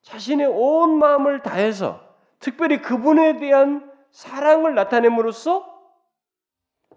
[0.03, 2.01] 자신의 온 마음을 다해서
[2.39, 5.67] 특별히 그분에 대한 사랑을 나타냄으로써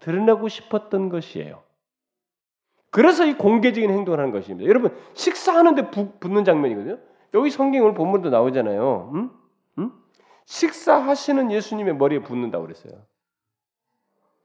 [0.00, 1.62] 드러내고 싶었던 것이에요.
[2.90, 4.68] 그래서 이 공개적인 행동을 하는 것입니다.
[4.68, 6.98] 여러분 식사하는데 붙는 장면이거든요.
[7.34, 9.10] 여기 성경을 본문도 나오잖아요.
[9.14, 9.30] 음?
[10.46, 12.92] 식사하시는 예수님의 머리에 붓는다고 그랬어요.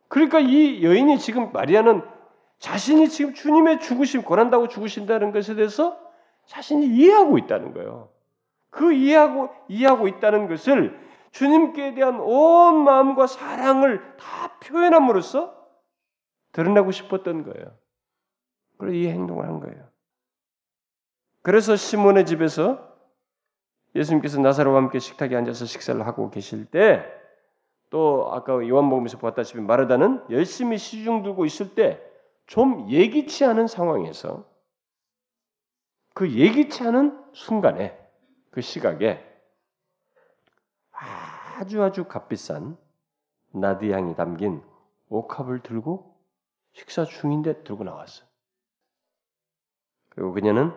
[0.08, 2.01] 그러니까 이 여인이 지금 마리아는
[2.58, 5.99] 자신이 지금 주님의 죽으심 고난다고 죽으신다는 것에 대해서
[6.45, 8.10] 자신이 이해하고 있다는 거예요.
[8.69, 10.99] 그 이해하고 이해하고 있다는 것을
[11.32, 15.56] 주님께 대한 온 마음과 사랑을 다 표현함으로써
[16.52, 17.78] 드러나고 싶었던 거예요.
[18.78, 19.88] 그래서 이 행동을 한 거예요.
[21.42, 22.88] 그래서 시몬의 집에서
[23.96, 27.18] 예수님께서 나사로와 함께 식탁에 앉아서 식사를 하고 계실 때
[27.92, 32.10] 또 아까 요한복음에서 보았다시피 마르다는 열심히 시중 들고 있을 때
[32.50, 34.44] 좀 예기치 않은 상황에서
[36.15, 37.96] 그 예기치 않은 순간에
[38.50, 39.24] 그 시각에
[41.60, 42.78] 아주 아주 값비싼
[43.52, 44.63] 나디향이 담긴
[45.10, 46.17] 옥합을 들고
[46.72, 48.26] 식사 중인데 들고 나왔어요.
[50.08, 50.72] 그리고 그녀는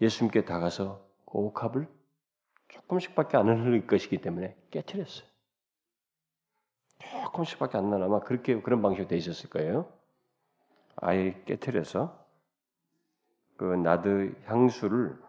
[0.00, 1.86] 예수님께 다가서 그 옥합을
[2.68, 5.28] 조금씩밖에 안 흘릴 것이기 때문에 깨뜨렸어요.
[7.24, 9.92] 조금씩밖에 안 나나 아마 그렇게 그런 방식으로 돼 있었을 거예요.
[10.96, 12.24] 아예 깨뜨려서
[13.58, 15.20] 그 나드 향수를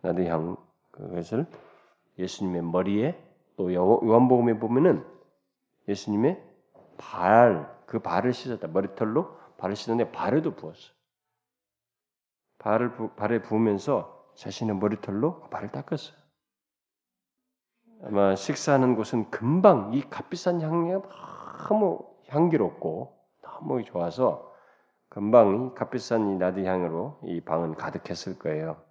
[0.00, 0.56] 나드 향
[0.90, 1.44] 그것을
[2.18, 3.25] 예수님의 머리에
[3.56, 5.04] 또 요한복음에 보면은
[5.88, 6.42] 예수님의
[6.98, 8.68] 발, 그 발을 씻었다.
[8.68, 10.92] 머리털로 발을 씻는데 발에도 부었어.
[12.58, 16.16] 발을 부, 발에 부으면서 자신의 머리털로 발을 닦았어요.
[18.02, 20.92] 아마 식사하는 곳은 금방 이 값비싼 향이
[21.68, 24.52] 너무 향기롭고 너무 좋아서
[25.08, 28.82] 금방 이 값비싼 이 나드 향으로 이 방은 가득했을 거예요.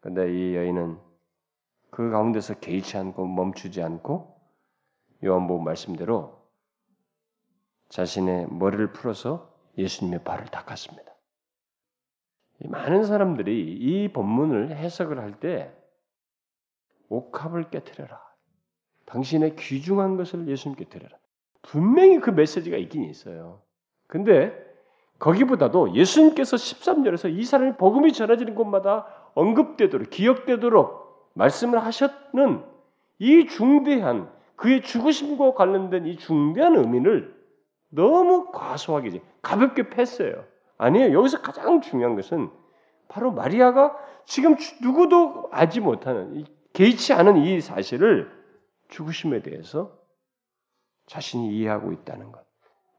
[0.00, 0.98] 근데 이 여인은
[1.90, 4.36] 그 가운데서 개의치 않고 멈추지 않고
[5.24, 6.40] 요한복음 말씀대로
[7.88, 11.10] 자신의 머리를 풀어서 예수님의 발을 닦았습니다.
[12.64, 15.74] 많은 사람들이 이 본문을 해석을 할 때
[17.08, 18.20] 옥합을 깨뜨려라.
[19.06, 21.18] 당신의 귀중한 것을 예수님께 드려라.
[21.62, 23.62] 분명히 그 메시지가 있긴 있어요.
[24.06, 24.52] 근데
[25.18, 30.99] 거기보다도 예수님께서 13절에서 이 사람이 복음이 전해지는 곳마다 언급되도록 기억되도록
[31.34, 32.64] 말씀을 하셨는
[33.18, 37.34] 이 중대한 그의 죽으심과 관련된 이 중대한 의미를
[37.88, 40.44] 너무 과소하게 가볍게 패스해요.
[40.78, 41.18] 아니에요.
[41.18, 42.50] 여기서 가장 중요한 것은
[43.08, 48.30] 바로 마리아가 지금 누구도 알지 못하는 개의치 않은 이 사실을
[48.88, 49.98] 죽으심에 대해서
[51.06, 52.44] 자신이 이해하고 있다는 것.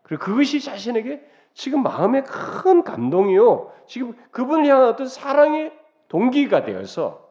[0.03, 3.71] 그리고 그것이 자신에게 지금 마음의 큰 감동이요.
[3.87, 5.71] 지금 그분을 향한 어떤 사랑의
[6.09, 7.30] 동기가 되어서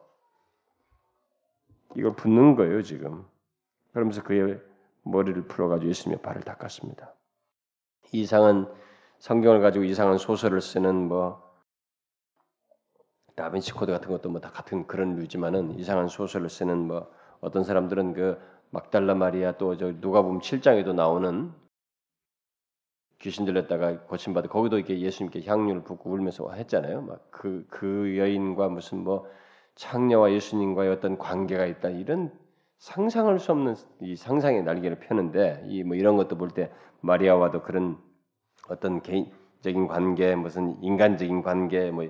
[1.95, 3.25] 이걸 붙는 거예요, 지금.
[3.93, 4.59] 그러면서 그의
[5.03, 7.13] 머리를 풀어가지고 예수님의 발을 닦았습니다.
[8.13, 8.71] 이상한
[9.19, 11.41] 성경을 가지고 이상한 소설을 쓰는 뭐
[13.35, 17.11] 다빈치 코드 같은 것도 뭐 다 같은 그런 류지만은 이상한 소설을 쓰는 뭐
[17.41, 18.39] 어떤 사람들은 그
[18.71, 21.51] 막달라 마리아 또 저 누가복음 7장에도 나오는
[23.19, 27.01] 귀신 들렸다가 고침 받아 거기도 이렇게 예수님께 향유를 붓고 울면서 했잖아요.
[27.03, 29.27] 막 그그 그 여인과 무슨 뭐
[29.81, 31.89] 창녀와 예수님과의 어떤 관계가 있다.
[31.89, 32.31] 이런
[32.77, 36.71] 상상할 수 없는 이 상상의 날개를 펴는데 이 뭐 이런 것도 볼 때
[37.01, 37.97] 마리아와도 그런
[38.69, 42.05] 어떤 개인적인 관계 무슨 인간적인 관계 뭐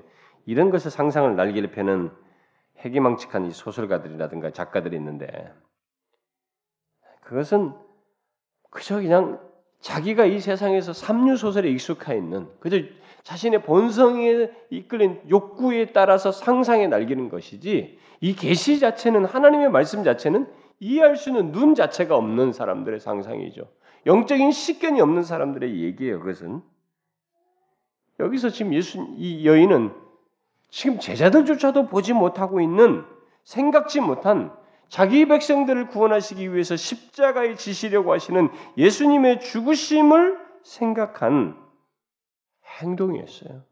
[0.46, 2.12] 이런 것을 상상을 날개를 펴는
[2.80, 5.54] 해기망측한 이 소설가들이라든가 작가들이 있는데
[7.22, 7.74] 그것은
[8.70, 9.40] 그저 그냥
[9.80, 12.78] 자기가 이 세상에서 삼류 소설에 익숙해 있는 그저
[13.24, 20.48] 자신의 본성에 이끌린 욕구에 따라서 상상에 날기는 것이지 이 계시 자체는 하나님의 말씀 자체는
[20.80, 23.68] 이해할 수 있는 눈 자체가 없는 사람들의 상상이죠.
[24.06, 26.20] 영적인 식견이 없는 사람들의 얘기예요.
[26.20, 26.62] 그것은
[28.20, 29.92] 여기서 지금 예수 이 여인은
[30.70, 33.04] 지금 제자들조차도 보지 못하고 있는
[33.44, 34.52] 생각지 못한
[34.90, 41.58] 자기 백성들을 구원하시기 위해서 십자가에 지시려고 하시는 예수님의 죽으심을 생각한
[42.80, 43.64] 행동이었어요.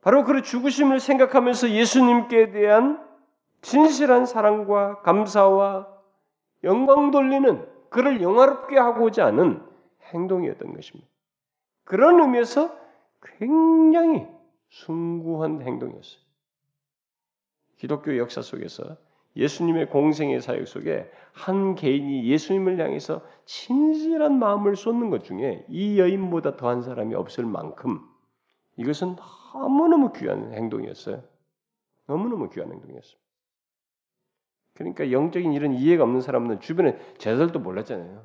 [0.00, 3.02] 바로 그 죽으심을 생각하면서 예수님께 대한
[3.62, 5.88] 진실한 사랑과 감사와
[6.62, 9.64] 영광 돌리는 그를 영화롭게 하고자 하는
[10.12, 11.08] 행동이었던 것입니다.
[11.84, 12.76] 그런 의미에서
[13.22, 14.26] 굉장히
[14.68, 16.20] 숭고한 행동이었어요.
[17.76, 18.96] 기독교 역사 속에서
[19.36, 26.56] 예수님의 공생의 사역 속에 한 개인이 예수님을 향해서 진실한 마음을 쏟는 것 중에 이 여인보다
[26.56, 28.00] 더한 사람이 없을 만큼
[28.76, 29.16] 이것은
[29.52, 31.22] 너무너무 귀한 행동이었어요.
[32.06, 33.16] 너무너무 귀한 행동이었어요.
[34.74, 38.24] 그러니까 영적인 이런 이해가 없는 사람은 주변에 제자들도 몰랐잖아요.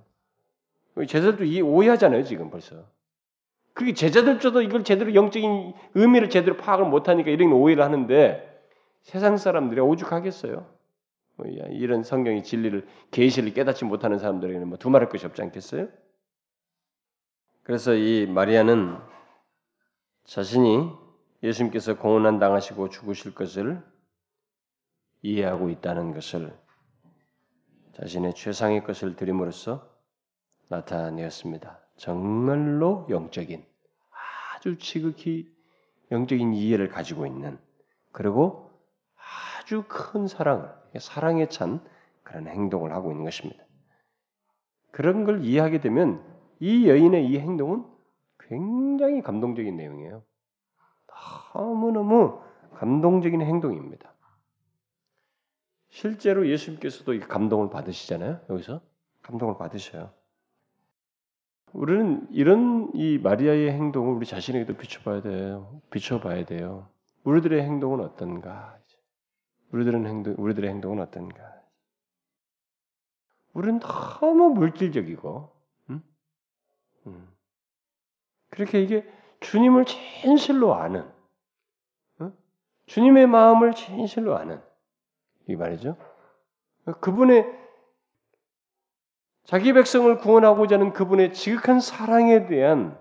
[1.08, 2.86] 제자들도 오해하잖아요, 지금 벌써.
[3.74, 8.46] 그게 제자들조차도 이걸 제대로 영적인 의미를 제대로 파악을 못하니까 이런 오해를 하는데
[9.02, 10.79] 세상 사람들이 오죽하겠어요?
[11.40, 15.88] 뭐, 이런 성경의 진리를 계시를 깨닫지 못하는 사람들에게는 뭐 두말할 것이 없지 않겠어요?
[17.64, 18.98] 그래서 이 마리아는
[20.26, 20.92] 자신이
[21.42, 23.82] 예수님께서 공헌한 당하시고 죽으실 것을
[25.22, 26.54] 이해하고 있다는 것을
[27.94, 29.90] 자신의 최상의 것을 드림으로써
[30.70, 31.80] 나타내었습니다.
[31.96, 33.66] 정말로 영적인
[34.56, 35.54] 아주 지극히
[36.12, 37.58] 영적인 이해를 가지고 있는
[38.12, 38.72] 그리고
[39.60, 41.84] 아주 큰 사랑을, 사랑에 찬
[42.24, 43.64] 그런 행동을 하고 있는 것입니다.
[44.92, 46.24] 그런 걸 이해하게 되면
[46.60, 47.86] 이 여인의 이 행동은
[48.40, 50.24] 굉장히 감동적인 내용이에요.
[51.54, 52.42] 너무너무
[52.76, 54.14] 감동적인 행동입니다.
[55.90, 58.42] 실제로 예수님께서도 이 감동을 받으시잖아요.
[58.50, 58.82] 여기서
[59.22, 60.12] 감동을 받으셔요.
[61.74, 65.82] 우리는 이런 이 마리아의 행동을 우리 자신에게도 비춰봐야 돼요.
[65.92, 66.90] 비춰봐야 돼요.
[67.24, 68.80] 우리들의 행동은 어떤가?
[69.72, 71.62] 우리들은 행동, 우리들의 행동은 어떤가?
[73.54, 75.52] 우리는 너무 물질적이고,
[75.90, 76.04] 음?
[77.08, 77.30] 음.
[78.50, 79.12] 그렇게 이게
[79.42, 81.10] 주님을 진실로 아는,
[82.20, 82.32] 어?
[82.88, 84.62] 주님의 마음을 진실로 아는,
[85.48, 85.98] 이 말이죠.
[87.02, 87.60] 그분의
[89.44, 93.00] 자기 백성을 구원하고자 하는 그분의 지극한 사랑에 대한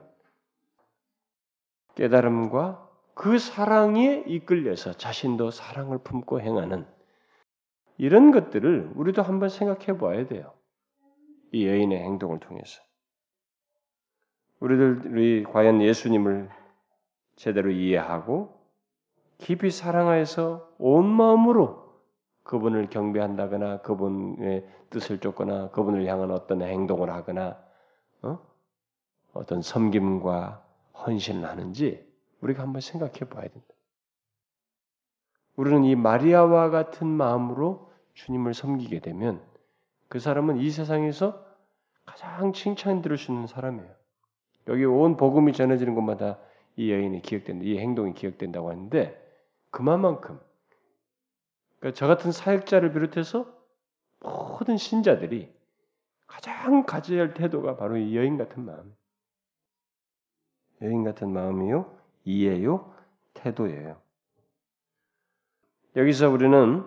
[1.94, 2.87] 깨달음과
[3.18, 6.86] 그 사랑에 이끌려서 자신도 사랑을 품고 행하는
[7.96, 10.52] 이런 것들을 우리도 한번 생각해 봐야 돼요.
[11.50, 12.80] 이 여인의 행동을 통해서.
[14.60, 16.48] 우리들이 과연 예수님을
[17.34, 18.56] 제대로 이해하고
[19.38, 22.00] 깊이 사랑하여서 온 마음으로
[22.44, 27.58] 그분을 경배한다거나 그분의 뜻을 쫓거나 그분을 향한 어떤 행동을 하거나
[28.22, 28.38] 어?
[29.32, 30.64] 어떤 섬김과
[30.94, 32.07] 헌신을 하는지
[32.40, 33.66] 우리가 한번 생각해 봐야 된다.
[35.56, 39.44] 우리는 이 마리아와 같은 마음으로 주님을 섬기게 되면
[40.08, 41.44] 그 사람은 이 세상에서
[42.04, 43.94] 가장 칭찬 들을 수 있는 사람이에요.
[44.68, 46.38] 여기 온 복음이 전해지는 곳마다
[46.76, 49.20] 이 여인이 기억된다, 이 행동이 기억된다고 하는데
[49.70, 50.40] 그만큼
[51.78, 53.52] 그러니까 저 같은 사역자를 비롯해서
[54.20, 55.52] 모든 신자들이
[56.26, 58.94] 가장 가져야 할 태도가 바로 이 여인 같은 마음.
[60.82, 61.97] 여인 같은 마음이요,
[62.28, 62.92] 이해요,
[63.32, 63.96] 태도예요.
[65.96, 66.84] 여기서 우리는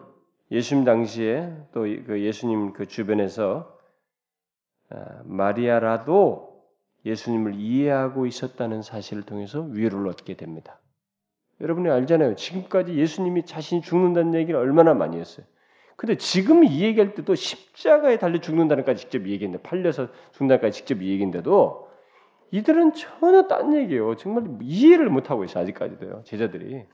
[0.51, 3.75] 예수님 당시에 또 그 예수님 그 주변에서
[4.91, 6.61] 아, 마리아라도
[7.05, 10.79] 예수님을 이해하고 있었다는 사실을 통해서 위로를 얻게 됩니다.
[11.59, 12.35] 여러분이 알잖아요.
[12.35, 15.45] 지금까지 예수님이 자신이 죽는다는 얘기를 얼마나 많이 했어요.
[15.95, 21.90] 근데 지금 이 얘기할 때도 십자가에 달려 죽는다는까지 직접 얘기했는데 팔려서 죽는다까지 직접 얘기인데도
[22.51, 24.15] 이들은 전혀 딴 얘기예요.
[24.15, 26.23] 정말 이해를 못 하고 있어 아직까지도요.
[26.25, 26.85] 제자들이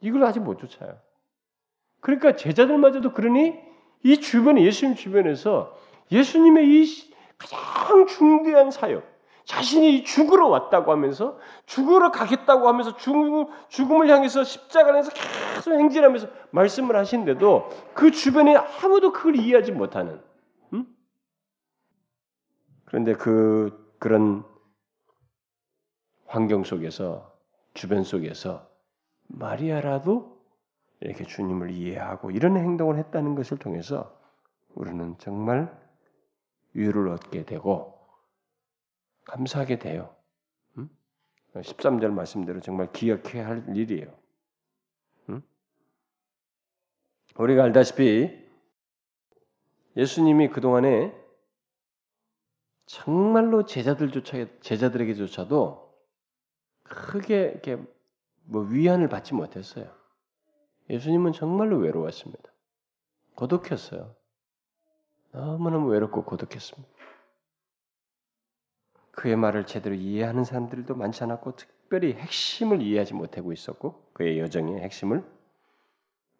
[0.00, 0.98] 이걸 아직 못 쫓아요.
[2.00, 3.58] 그러니까 제자들마저도 그러니
[4.02, 5.78] 이 주변에 예수님 주변에서
[6.10, 9.04] 예수님의 이 가장 중대한 사역,
[9.44, 16.96] 자신이 죽으러 왔다고 하면서 죽으러 가겠다고 하면서 죽음, 죽음을 향해서 십자가를 해서 계속 행진하면서 말씀을
[16.96, 20.20] 하신데도 그 주변에 아무도 그걸 이해하지 못하는
[20.72, 20.86] 음?
[22.84, 24.44] 그런데 그 그런
[26.32, 27.38] 환경 속에서
[27.74, 28.66] 주변 속에서
[29.26, 30.42] 마리아라도
[31.00, 34.18] 이렇게 주님을 이해하고 이런 행동을 했다는 것을 통해서
[34.74, 35.78] 우리는 정말
[36.72, 37.98] 위로를 얻게 되고
[39.26, 40.16] 감사하게 돼요.
[41.52, 44.10] 13절 말씀대로 정말 기억해야 할 일이에요.
[47.36, 48.42] 우리가 알다시피
[49.98, 51.14] 예수님이 그동안에
[52.86, 55.81] 정말로 제자들조차 제자들에게조차도
[56.84, 57.82] 크게 이렇게
[58.44, 59.90] 뭐 위안을 받지 못했어요.
[60.90, 62.42] 예수님은 정말로 외로웠습니다.
[63.34, 64.14] 고독했어요.
[65.32, 66.88] 너무너무 외롭고 고독했습니다.
[69.12, 75.24] 그의 말을 제대로 이해하는 사람들도 많지 않았고 특별히 핵심을 이해하지 못하고 있었고 그의 여정의 핵심을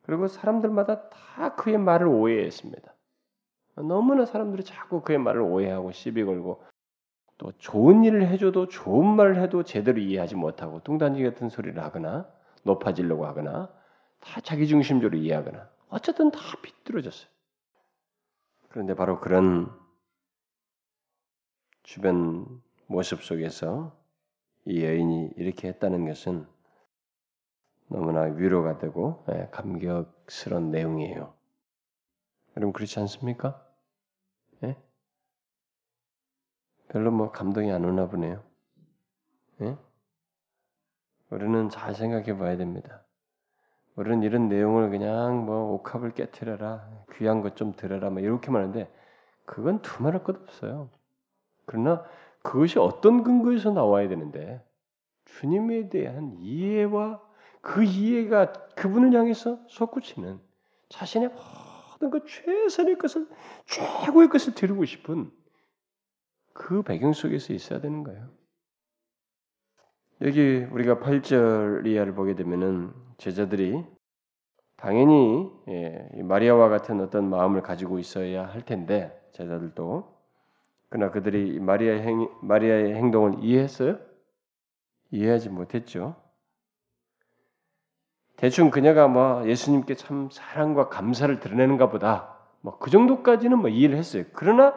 [0.02, 2.94] 그리고 사람들마다 다 그의 말을 오해했습니다.
[3.76, 6.62] 너무나 사람들이 자꾸 그의 말을 오해하고 시비 걸고
[7.42, 12.30] 또 좋은 일을 해줘도 좋은 말을 해도 제대로 이해하지 못하고 뚱딴지 같은 소리를 하거나
[12.62, 13.68] 높아지려고 하거나
[14.20, 17.28] 다 자기 중심적으로 이해하거나 어쨌든 다 비뚤어졌어요.
[18.68, 19.76] 그런데 바로 그런
[21.82, 24.00] 주변 모습 속에서
[24.64, 26.46] 이 여인이 이렇게 했다는 것은
[27.88, 31.34] 너무나 위로가 되고 예, 감격스러운 내용이에요.
[32.56, 33.66] 여러분 그렇지 않습니까?
[34.62, 34.76] 예?
[36.92, 38.42] 별로 뭐 감동이 안 오나 보네요.
[39.62, 39.76] 예?
[41.30, 43.02] 우리는 잘 생각해 봐야 됩니다.
[43.96, 48.92] 우리는 이런 내용을 그냥 뭐 옥합을 깨뜨려라, 귀한 것 좀 들어라, 뭐 이렇게만 하는데
[49.46, 50.90] 그건 두말할 것 없어요.
[51.64, 52.04] 그러나
[52.42, 54.62] 그것이 어떤 근거에서 나와야 되는데
[55.24, 57.22] 주님에 대한 이해와
[57.62, 60.40] 그 이해가 그분을 향해서 솟구치는
[60.90, 63.26] 자신의 모든 그 최선의 것을
[63.64, 65.30] 최고의 것을 드리고 싶은
[66.54, 68.28] 그 배경 속에서 있어야 되는 거예요.
[70.22, 73.84] 여기 우리가 8절 이하를 보게 되면은 제자들이
[74.76, 80.12] 당연히 예, 마리아와 같은 어떤 마음을 가지고 있어야 할 텐데 제자들도
[80.90, 83.98] 그러나 그들이 마리아의, 행, 마리아의 행동을 이해했어요?
[85.10, 86.16] 이해하지 못했죠.
[88.36, 92.36] 대충 그녀가 뭐 예수님께 참 사랑과 감사를 드러내는가 보다.
[92.60, 94.24] 뭐 그 정도까지는 뭐 이해를 했어요.
[94.32, 94.74] 그러나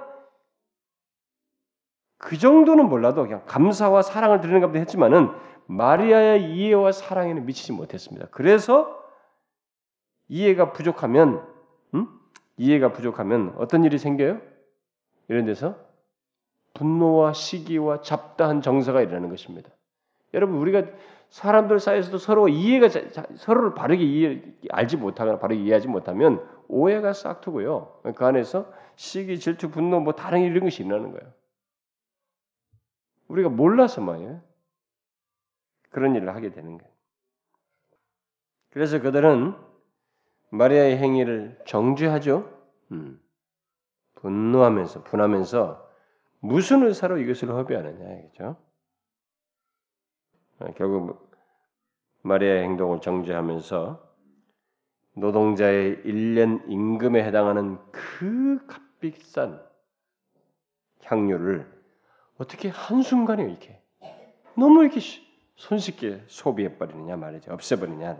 [2.26, 5.30] 그 정도는 몰라도 그냥 감사와 사랑을 드리는가 보다 했지만은
[5.68, 8.28] 마리아의 이해와 사랑에는 미치지 못했습니다.
[8.32, 9.00] 그래서
[10.28, 11.46] 이해가 부족하면
[11.94, 12.08] 음?
[12.58, 14.42] 이해가 부족하면 어떤 일이 생겨요?
[15.28, 15.76] 이런 데서
[16.74, 19.70] 분노와 시기와 잡다한 정서가 일어나는 것입니다.
[20.34, 20.82] 여러분 우리가
[21.30, 22.88] 사람들 사이에서도 서로 이해가
[23.36, 28.02] 서로를 바르게 이해, 알지 못하거나 바르게 이해하지 못하면 오해가 싹트고요.
[28.16, 28.66] 그 안에서
[28.96, 31.32] 시기, 질투, 분노 뭐 다른 이런 것이 일어나는 거예요.
[33.28, 34.42] 우리가 몰라서 말이에요.
[35.90, 36.94] 그런 일을 하게 되는 거예요.
[38.70, 39.56] 그래서 그들은
[40.50, 42.52] 마리아의 행위를 정죄하죠.
[42.92, 43.22] 음.
[44.16, 45.86] 분노하면서 분하면서
[46.40, 48.58] 무슨 의사로 이것을 허비하느냐 이죠
[50.60, 51.32] 어, 결국
[52.24, 54.04] 마리아의 행동을 정죄하면서
[55.14, 59.62] 노동자의 1년 임금에 해당하는 그 값비싼
[61.04, 61.75] 향료를
[62.38, 63.82] 어떻게 한순간에 이렇게
[64.58, 65.00] 너무 이렇게
[65.56, 67.54] 손쉽게 소비해 버리느냐 말이죠.
[67.54, 68.18] 없애버리냐.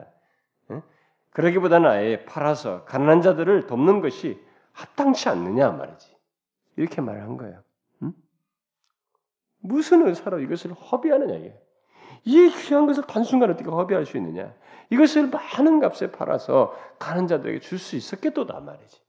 [1.32, 4.42] 그러기보다는 아예 팔아서 가난한 자들을 돕는 것이
[4.72, 6.16] 합당치 않느냐 말이지.
[6.78, 7.62] 이렇게 말을 한 거예요.
[8.04, 8.14] 응?
[9.60, 11.62] 무슨 의사로 이것을 허비하느냐 이게.
[12.24, 14.54] 이 귀한 것을 단순간 어떻게 허비할 수 있느냐?
[14.90, 19.02] 이것을 많은 값에 팔아서 가는 자들에게 줄 수 있었겠도다 말이지.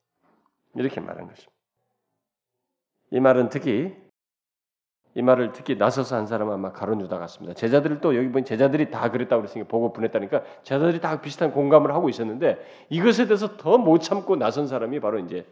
[0.74, 1.52] 이렇게 말한 것입니다.
[3.10, 3.96] 이 말은 특히
[5.16, 7.54] 이 말을 특히 나서서 한 사람은 아마 가론 유다 같습니다.
[7.54, 12.10] 제자들을 또 여기 보니 제자들이 다 그랬다고 그랬으니까 보고 보냈다니까 제자들이 다 비슷한 공감을 하고
[12.10, 12.58] 있었는데
[12.90, 15.46] 이것에 대해서 더 못 참고 나선 사람이 바로 이제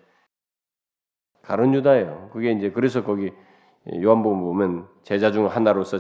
[1.41, 2.29] 가론 유다예요.
[2.35, 3.33] 그게 이제 그래서 거기
[4.03, 5.99] 요한복음 보면 제자 중 하나로서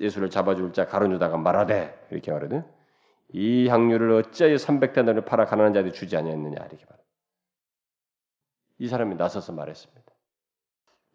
[0.00, 2.64] 예수를 잡아줄 자 가론 유다가 말하되 이렇게 말하거든.
[3.34, 6.98] 이 향유를 어찌하여 300대나를 팔아 가난한 자들이 주지 아니했느냐 이렇게 말.
[8.78, 10.11] 이 사람이 나서서 말했습니다.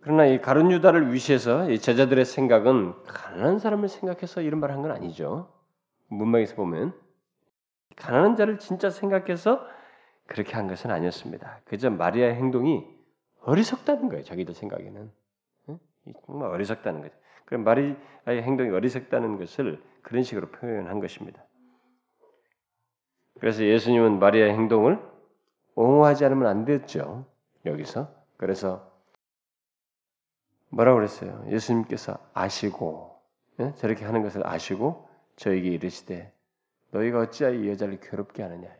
[0.01, 4.91] 그러나 이 가룟 유다를 위시해서 이 제자들의 생각은 가난한 사람을 생각해서 이런 말을 한 건
[4.91, 5.51] 아니죠.
[6.07, 6.93] 문맥에서 보면
[7.95, 9.65] 가난한 자를 진짜 생각해서
[10.27, 11.61] 그렇게 한 것은 아니었습니다.
[11.65, 12.85] 그저 마리아의 행동이
[13.41, 14.23] 어리석다는 거예요.
[14.23, 15.11] 자기들 생각에는
[16.25, 17.15] 정말 어리석다는 거죠.
[17.45, 21.43] 그럼 마리아의 행동이 어리석다는 것을 그런 식으로 표현한 것입니다.
[23.39, 24.99] 그래서 예수님은 마리아의 행동을
[25.75, 27.25] 옹호하지 않으면 안 됐죠.
[27.65, 28.91] 여기서 그래서
[30.69, 31.45] 뭐라고 그랬어요?
[31.49, 33.19] 예수님께서 아시고
[33.59, 33.73] 예?
[33.75, 36.33] 저렇게 하는 것을 아시고 저에게 이르시되
[36.91, 38.75] 너희가 어찌하여 이 여자를 괴롭게 하느냐?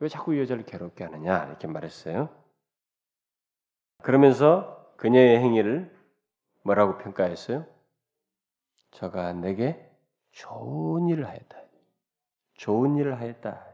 [0.00, 1.44] 왜 자꾸 이 여자를 괴롭게 하느냐?
[1.46, 2.28] 이렇게 말했어요.
[4.02, 5.94] 그러면서 그녀의 행위를
[6.62, 7.66] 뭐라고 평가했어요?
[8.90, 9.90] 저가 내게
[10.32, 11.58] 좋은 일을 하였다.
[12.54, 13.66] 좋은 일을 하였다.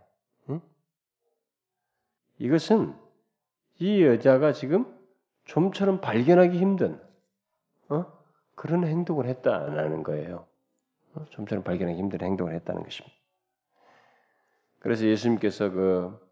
[0.50, 0.60] 응?
[2.38, 2.94] 이것은
[3.78, 4.99] 이 여자가 지금
[5.50, 7.00] 좀처럼 발견하기 힘든
[7.88, 8.06] 어?
[8.54, 10.46] 그런 행동을 했다라는 거예요.
[11.14, 11.24] 어?
[11.30, 13.16] 좀처럼 발견하기 힘든 행동을 했다는 것입니다.
[14.78, 16.30] 그래서 예수님께서 그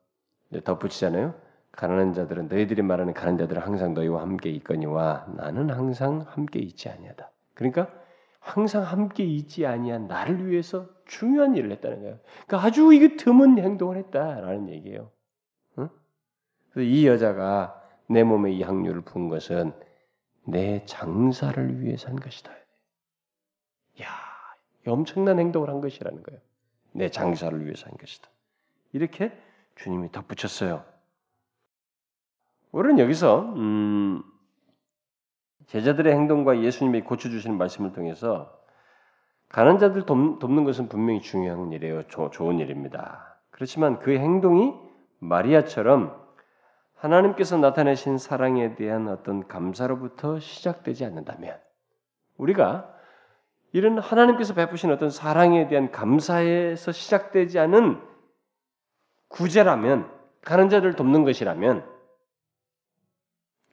[0.63, 1.35] 덧붙이잖아요.
[1.73, 7.29] 가난한 자들은 너희들이 말하는 가난한 자들은 항상 너희와 함께 있거니와 나는 항상 함께 있지 아니하다.
[7.55, 7.91] 그러니까
[8.39, 12.19] 항상 함께 있지 아니한 나를 위해서 중요한 일을 했다는 거예요.
[12.47, 15.11] 그러니까 아주 이게 드문 행동을 했다라는 얘기예요.
[15.79, 15.89] 응?
[16.71, 17.78] 그래서 이 여자가
[18.09, 19.73] 내 몸에 이 향유를 부은 것은
[20.45, 22.51] 내 장사를 위해서 한 것이다.
[24.03, 24.09] 야,
[24.87, 26.41] 엄청난 행동을 한 것이라는 거예요.
[26.93, 28.29] 내 장사를 위해서 한 것이다.
[28.93, 29.33] 이렇게
[29.77, 30.85] 주님이 덧붙였어요.
[32.73, 34.23] 우리는 여기서 음,
[35.67, 38.59] 제자들의 행동과 예수님이 고쳐주시는 말씀을 통해서
[39.49, 42.07] 가난 자들 돕, 는 것은 분명히 중요한 일이에요.
[42.09, 43.39] 조, 좋은 일입니다.
[43.51, 44.75] 그렇지만 그 행동이
[45.19, 46.28] 마리아처럼
[46.99, 51.59] 하나님께서 나타내신 사랑에 대한 어떤 감사로부터 시작되지 않는다면
[52.37, 52.93] 우리가
[53.73, 58.01] 이런 하나님께서 베푸신 어떤 사랑에 대한 감사에서 시작되지 않은
[59.29, 60.11] 구제라면
[60.43, 61.85] 가는 자를 돕는 것이라면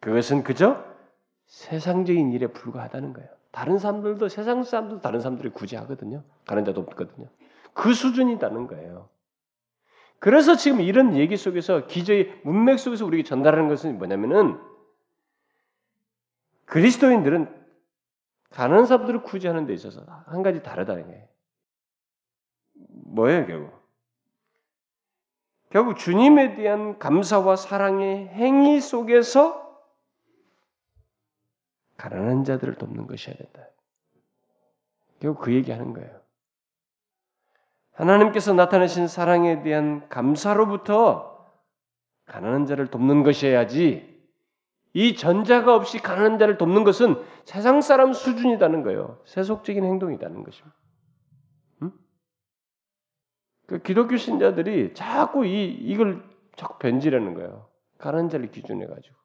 [0.01, 0.83] 그것은 그저
[1.47, 3.29] 세상적인 일에 불과하다는 거예요.
[3.51, 6.23] 다른 사람들도 세상 사람들도 다른 사람들을 구제하거든요.
[6.45, 7.27] 가는 자도 없거든요.
[7.73, 9.09] 그 수준이다는 거예요.
[10.19, 14.59] 그래서 지금 이런 얘기 속에서 기저의 문맥 속에서 우리에게 전달하는 것은 뭐냐면은
[16.65, 17.65] 그리스도인들은
[18.49, 21.27] 가난한 사람들을 구제하는 데 있어서 한 가지 다르다는 거예요.
[22.73, 23.85] 뭐예요, 결국?
[25.69, 29.65] 결국 주님에 대한 감사와 사랑의 행위 속에서
[31.97, 33.67] 가난한 자들을 돕는 것이어야 된다.
[35.19, 36.24] 결국 그 얘기하는 거예요.
[37.95, 41.35] 하나님께서 나타내신 사랑에 대한 감사로부터
[42.25, 44.15] 가난한 자를 돕는 것이어야지
[44.93, 49.19] 이 전자가 없이 가난한 자를 돕는 것은 세상 사람 수준이라는 거예요.
[49.25, 50.75] 세속적인 행동이라는 것입니다.
[51.81, 51.91] 음?
[53.67, 56.23] 그 기독교 신자들이 자꾸 이 이걸
[56.55, 57.69] 자꾸 변질하는 거예요.
[57.97, 59.15] 가난한 자를 기준해 가지고.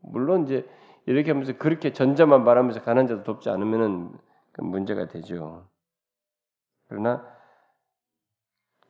[0.00, 0.68] 물론 이제
[1.06, 4.10] 이렇게 하면서 그렇게 전자만 말하면서 가난한 자도 돕지 않으면은
[4.58, 5.68] 문제가 되죠.
[6.88, 7.31] 그러나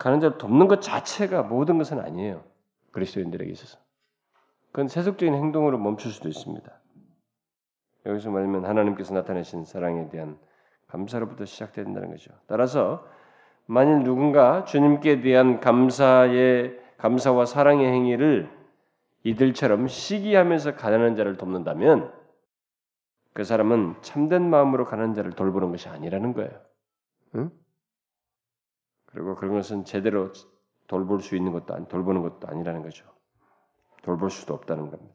[0.02, 2.42] 가는 자를 돕는 것 자체가 모든 것은 아니에요.
[2.90, 3.78] 그리스도인들에게 있어서.
[4.72, 6.68] 그건 세속적인 행동으로 멈출 수도 있습니다.
[8.06, 10.40] 여기서 말하면 하나님께서 나타내신 사랑에 대한
[10.88, 12.32] 감사로부터 시작된다는 거죠.
[12.48, 13.06] 따라서
[13.66, 18.50] 만일 누군가 주님께 대한 감사의 감사와 사랑의 행위를
[19.22, 22.12] 이들처럼 시기하면서 가난한 자를 돕는다면
[23.34, 26.50] 그 사람은 참된 마음으로 가난한 자를 돌보는 것이 아니라는 거예요.
[27.36, 27.52] 응?
[29.12, 30.32] 그리고 그런 것은 제대로
[30.88, 33.06] 돌볼 수 있는 것도 아니, 돌보는 것도 아니라는 거죠.
[34.02, 35.14] 돌볼 수도 없다는 겁니다.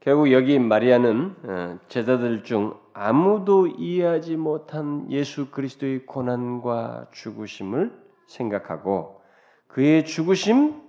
[0.00, 9.22] 결국 여기 마리아는 어, 제자들 중 아무도 이해하지 못한 예수 그리스도의 고난과 죽으심을 생각하고
[9.68, 10.82] 그의 죽으심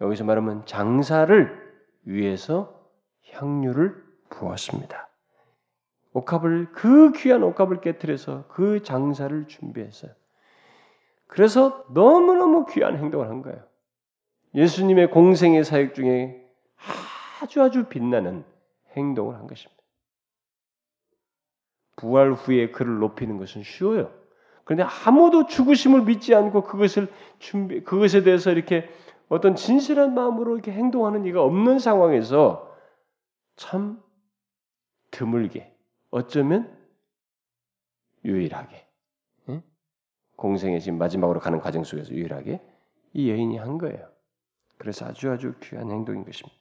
[0.00, 1.60] 여기서 말하면 장사를
[2.04, 2.80] 위해서
[3.30, 5.08] 향유를 부었습니다.
[6.12, 10.12] 옥합을 그 귀한 옥합을 깨뜨려서 그 장사를 준비했어요.
[11.30, 13.62] 그래서 너무너무 귀한 행동을 한 거예요.
[14.54, 16.44] 예수님의 공생의 사역 중에
[17.40, 18.44] 아주 아주 빛나는
[18.96, 19.80] 행동을 한 것입니다.
[21.94, 24.12] 부활 후에 그를 높이는 것은 쉬워요.
[24.64, 27.06] 그런데 아무도 죽으심을 믿지 않고 그것을
[27.38, 28.90] 준비, 그것에 대해서 이렇게
[29.28, 32.76] 어떤 진실한 마음으로 이렇게 행동하는 이가 없는 상황에서
[33.54, 34.02] 참
[35.12, 35.72] 드물게,
[36.10, 36.76] 어쩌면
[38.24, 38.89] 유일하게,
[40.40, 42.60] 공생의 지금 마지막으로 가는 과정 속에서 유일하게
[43.12, 44.08] 이 여인이 한 거예요.
[44.78, 46.58] 그래서 아주 아주 귀한 행동인 것입니다.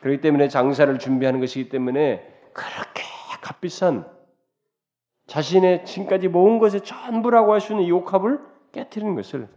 [0.00, 3.02] 그렇기 때문에 장사를 준비하는 것이기 때문에 그렇게
[3.42, 4.10] 값비싼
[5.26, 8.40] 자신의 지금까지 모은 것의 전부라고 할 수 있는 이 옥합을
[8.72, 9.48] 깨뜨리는 것을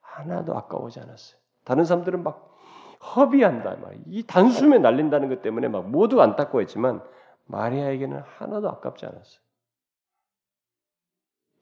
[0.00, 1.40] 하나도 아까워하지 않았어요.
[1.64, 2.58] 다른 사람들은 막
[3.14, 7.02] 허비한다 이 단숨에 날린다는 것 때문에 막 모두 안타까워했지만
[7.46, 9.49] 마리아에게는 하나도 아깝지 않았어요.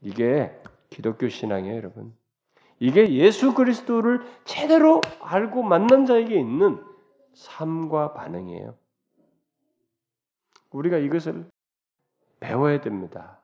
[0.00, 0.52] 이게
[0.90, 2.14] 기독교 신앙이에요, 여러분.
[2.80, 6.82] 이게 예수 그리스도를 제대로 알고 만난 자에게 있는
[7.34, 8.74] 삶과 반응이에요.
[10.70, 11.48] 우리가 이것을
[12.40, 13.40] 배워야 됩니다.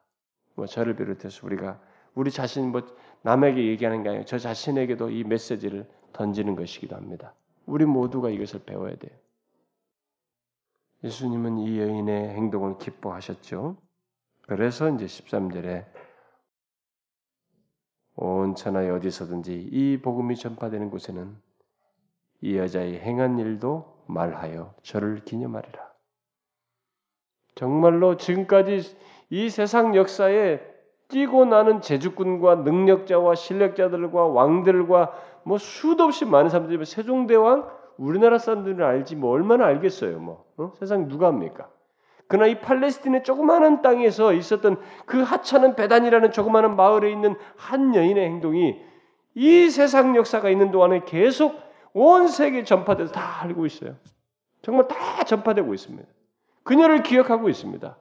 [0.55, 1.80] 뭐 저를 비롯해서 우리가
[2.14, 2.82] 우리 자신 뭐
[3.22, 7.34] 남에게 얘기하는 게 아니라 저 자신에게도 이 메시지를 던지는 것이기도 합니다.
[7.66, 9.16] 우리 모두가 이것을 배워야 돼요.
[11.02, 13.76] 예수님은 이 여인의 행동을 기뻐하셨죠.
[14.42, 15.86] 그래서 이제 13절에
[18.16, 21.36] 온 천하에 어디서든지 이 복음이 전파되는 곳에는
[22.42, 25.92] 이 여자의 행한 일도 말하여 저를 기념하리라.
[27.54, 28.96] 정말로 지금까지
[29.30, 30.60] 이 세상 역사에
[31.08, 35.12] 뛰고 나는 제주꾼과 능력자와 실력자들과 왕들과
[35.44, 40.72] 뭐 수도 없이 많은 사람들이 뭐 세종대왕 우리나라 사람들은 알지 뭐 얼마나 알겠어요 뭐 어?
[40.78, 41.68] 세상 누가 합니까?
[42.28, 48.80] 그러나 이 팔레스틴의 조그마한 땅에서 있었던 그 하찮은 배단이라는 조그마한 마을에 있는 한 여인의 행동이
[49.34, 51.60] 이 세상 역사가 있는 동안에 계속
[51.92, 53.96] 온 세계에 전파돼서 다 알고 있어요.
[54.62, 56.08] 정말 다 전파되고 있습니다.
[56.62, 57.98] 그녀를 기억하고 있습니다.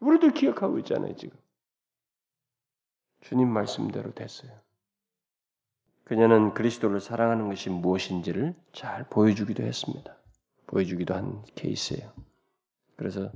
[0.00, 1.36] 우리도 기억하고 있잖아요, 지금.
[3.22, 4.50] 주님 말씀대로 됐어요.
[6.04, 10.14] 그녀는 그리스도를 사랑하는 것이 무엇인지를 잘 보여주기도 했습니다.
[10.66, 12.12] 보여주기도 한 케이스예요.
[13.02, 13.32] 그래서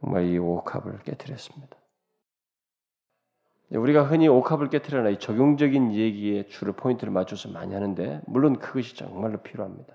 [0.00, 1.76] 정말 이 옥합을 깨뜨렸습니다.
[3.70, 9.38] 우리가 흔히 옥합을 깨뜨려나 이 적용적인 얘기에 주로 포인트를 맞춰서 많이 하는데 물론 그것이 정말로
[9.38, 9.92] 필요합니다.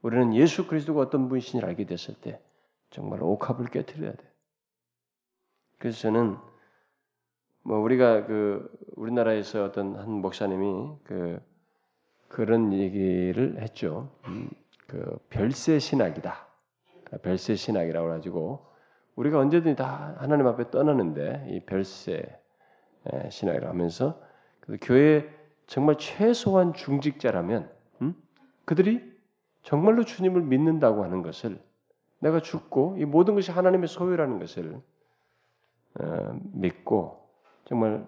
[0.00, 2.40] 우리는 예수 그리스도가 어떤 분이신지를 알게 됐을 때
[2.88, 4.32] 정말 옥합을 깨뜨려야 돼.
[5.76, 6.38] 그래서 저는
[7.62, 11.40] 뭐 우리가 그 우리나라에서 어떤 한 목사님이 그
[12.28, 14.10] 그런 얘기를 했죠.
[14.28, 14.48] 음,
[14.86, 16.47] 그 별세 신학이다.
[17.22, 18.66] 별세 신학이라고 가지고
[19.16, 22.22] 우리가 언제든지 다 하나님 앞에 떠나는데 이 별세
[23.30, 24.20] 신학이라 하면서
[24.82, 25.28] 교회
[25.66, 27.70] 정말 최소한 중직자라면
[28.02, 28.14] 음?
[28.64, 29.02] 그들이
[29.62, 31.60] 정말로 주님을 믿는다고 하는 것을
[32.20, 34.80] 내가 죽고 이 모든 것이 하나님의 소유라는 것을
[36.00, 37.28] 어, 믿고
[37.64, 38.06] 정말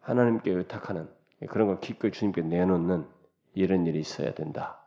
[0.00, 1.08] 하나님께 의탁하는
[1.48, 3.06] 그런 걸 기꺼이 주님께 내놓는
[3.54, 4.80] 이런 일이 있어야 된다.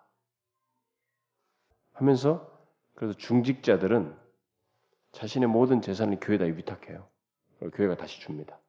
[1.94, 2.55] 하면서
[2.96, 4.16] 그래서 중직자들은
[5.12, 7.08] 자신의 모든 재산을 교회에다 위탁해요.
[7.74, 8.60] 교회가 다시 줍니다.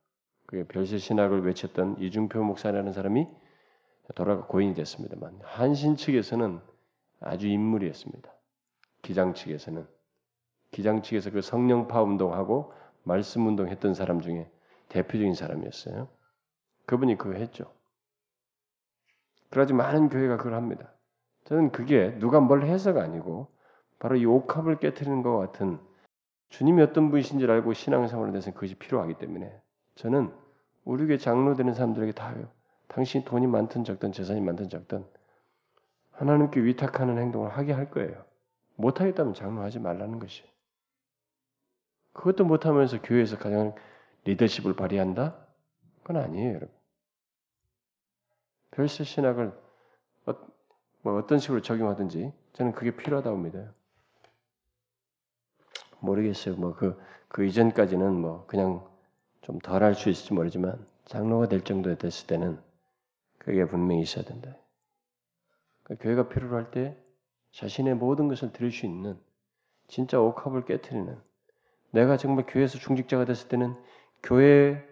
[0.47, 3.27] 그게 별세 신학을 외쳤던 이중표 목사라는 사람이
[4.15, 6.61] 돌아가 고인이 됐습니다만 한신 측에서는
[7.21, 8.33] 아주 인물이었습니다.
[9.03, 9.87] 기장 측에서는
[10.71, 12.73] 기장 측에서 그 성령파 운동하고
[13.03, 14.51] 말씀 운동했던 사람 중에
[14.89, 16.09] 대표적인 사람이었어요.
[16.87, 17.73] 그분이 그거 했죠.
[19.51, 20.93] 그러지 많은 교회가 그걸 합니다.
[21.45, 23.49] 저는 그게 누가 뭘 해서가 아니고
[23.99, 25.79] 바로 이 옥합을 깨뜨리는 것 같은
[26.49, 29.61] 주님이 어떤 분이신지를 알고 신앙생활에 대해서 그것이 필요하기 때문에
[29.95, 30.33] 저는
[30.85, 32.49] 우리 교회 장로 되는 사람들에게 다요.
[32.89, 35.05] 당신이 돈이 많든 적든 재산이 많든 적든
[36.13, 38.25] 하나님께 위탁하는 행동을 하게 할 거예요.
[38.77, 40.45] 못하겠다면 장로하지 말라는 것이.
[42.13, 43.75] 그것도 못하면서 교회에서 가장
[44.25, 45.37] 리더십을 발휘한다?
[46.03, 46.69] 그건 아니에요, 여러분.
[48.71, 49.53] 별세 신학을
[50.27, 50.35] 어,
[51.03, 53.73] 뭐 어떤 식으로 적용하든지 저는 그게 필요하다고 믿어요.
[56.01, 56.57] 모르겠어요.
[56.57, 58.85] 뭐 그, 그 이전까지는 뭐 그냥
[59.43, 62.59] 좀 덜 할 수 있을지 모르지만 장로가 될 정도 됐을 때는
[63.39, 64.57] 그게 분명히 있어야 된다.
[65.85, 66.97] 그러니까 교회가 필요로 할 때
[67.53, 69.17] 자신의 모든 것을 드릴 수 있는
[69.89, 71.17] 진짜 옥합을 깨뜨리는
[71.93, 73.75] 내가 정말 교회에서 중직자가 됐을 때는
[74.23, 74.85] 교회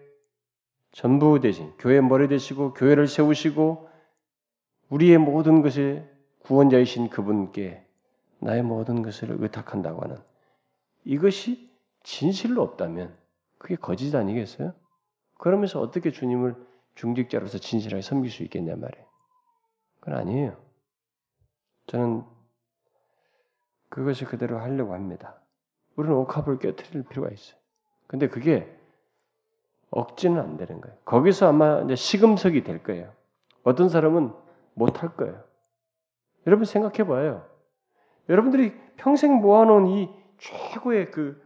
[0.91, 3.89] 전부 되신 교회 머리 되시고 교회를 세우시고
[4.89, 6.01] 우리의 모든 것이
[6.43, 7.85] 구원자이신 그분께
[8.39, 10.17] 나의 모든 것을 의탁한다고 하는
[11.05, 11.71] 이것이
[12.03, 13.15] 진실로 없다면
[13.57, 14.73] 그게 거짓 아니겠어요?
[15.37, 16.55] 그러면서 어떻게 주님을
[16.95, 19.05] 중직자로서 진실하게 섬길 수 있겠냐 말이에요.
[19.99, 20.57] 그건 아니에요.
[21.87, 22.23] 저는
[23.89, 25.39] 그것이 그대로 하려고 합니다.
[25.95, 27.57] 우리는 옥합을 깨뜨릴 필요가 있어요.
[28.07, 28.75] 근데 그게
[29.91, 30.97] 억지는 안 되는 거예요.
[31.05, 33.13] 거기서 아마 이제 시금석이 될 거예요.
[33.63, 34.33] 어떤 사람은
[34.73, 35.43] 못 할 거예요.
[36.47, 37.47] 여러분 생각해 봐요.
[38.29, 41.41] 여러분들이 평생 모아놓은 이 최고의 그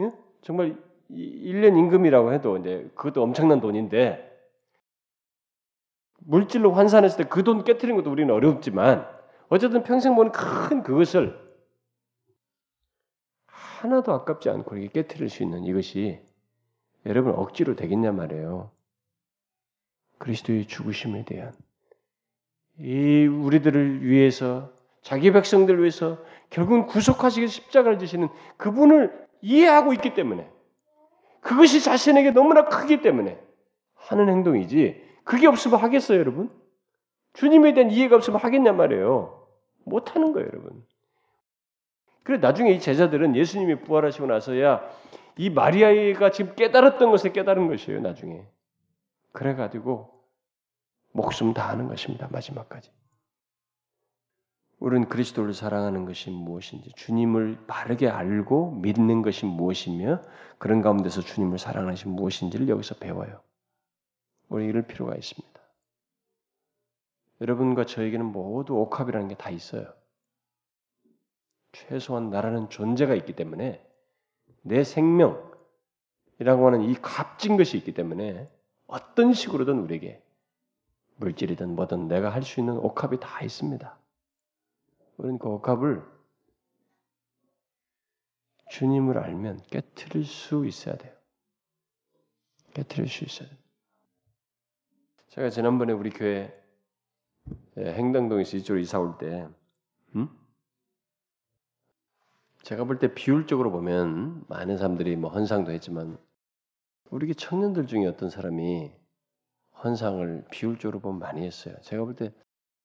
[0.00, 0.12] 예?
[0.42, 0.76] 정말
[1.10, 4.26] 1년 임금이라고 해도 이제 그것도 엄청난 돈인데
[6.20, 9.08] 물질로 환산했을 때 그 돈 깨뜨리는 것도 우리는 어렵지만
[9.48, 11.38] 어쨌든 평생 모은 큰 그것을
[13.46, 16.20] 하나도 아깝지 않고 이렇게 깨뜨릴 수 있는 이것이
[17.06, 18.70] 여러분 억지로 되겠냐 말이에요.
[20.18, 21.52] 그리스도의 죽으심에 대한
[22.78, 24.72] 이 우리들을 위해서
[25.08, 26.18] 자기 백성들을 위해서
[26.50, 28.28] 결국은 구속하시기 십자가를 지시는
[28.58, 30.46] 그분을 이해하고 있기 때문에
[31.40, 33.40] 그것이 자신에게 너무나 크기 때문에
[33.94, 36.50] 하는 행동이지 그게 없으면 하겠어요, 여러분?
[37.32, 39.46] 주님에 대한 이해가 없으면 하겠냐 말이에요.
[39.86, 40.84] 못 하는 거예요, 여러분.
[42.22, 44.82] 그래 나중에 이 제자들은 예수님이 부활하시고 나서야
[45.38, 48.44] 이 마리아가 지금 깨달았던 것을 깨달은 것이에요, 나중에.
[49.32, 50.22] 그래 가지고
[51.12, 52.90] 목숨 다하는 것입니다, 마지막까지.
[54.80, 60.22] 우리는 그리스도를 사랑하는 것이 무엇인지, 주님을 바르게 알고 믿는 것이 무엇이며,
[60.58, 63.40] 그런 가운데서 주님을 사랑하는 것이 무엇인지를 여기서 배워요.
[64.48, 65.60] 우리 이럴 필요가 있습니다.
[67.40, 69.92] 여러분과 저에게는 모두 옥합이라는 게 다 있어요.
[71.72, 73.84] 최소한 나라는 존재가 있기 때문에
[74.62, 75.46] 내 생명이라고
[76.38, 78.50] 하는 이 값진 것이 있기 때문에
[78.86, 80.22] 어떤 식으로든 우리에게
[81.16, 83.98] 물질이든 뭐든 내가 할 수 있는 옥합이 다 있습니다.
[85.18, 86.02] 우리는 그 옥합을
[88.70, 91.12] 주님을 알면 깨뜨릴 수 있어야 돼요.
[92.74, 93.58] 깨뜨릴 수 있어야 돼요.
[95.28, 96.54] 제가 지난번에 우리 교회
[97.76, 99.48] 행당동에서 이쪽으로 이사 올 때,
[100.14, 100.28] 음?
[102.62, 106.18] 제가 볼 때 비율적으로 보면 많은 사람들이 뭐 헌상도 했지만
[107.10, 108.92] 우리 청년들 중에 어떤 사람이
[109.82, 111.74] 헌상을 비율적으로 보면 많이 했어요.
[111.82, 112.32] 제가 볼 때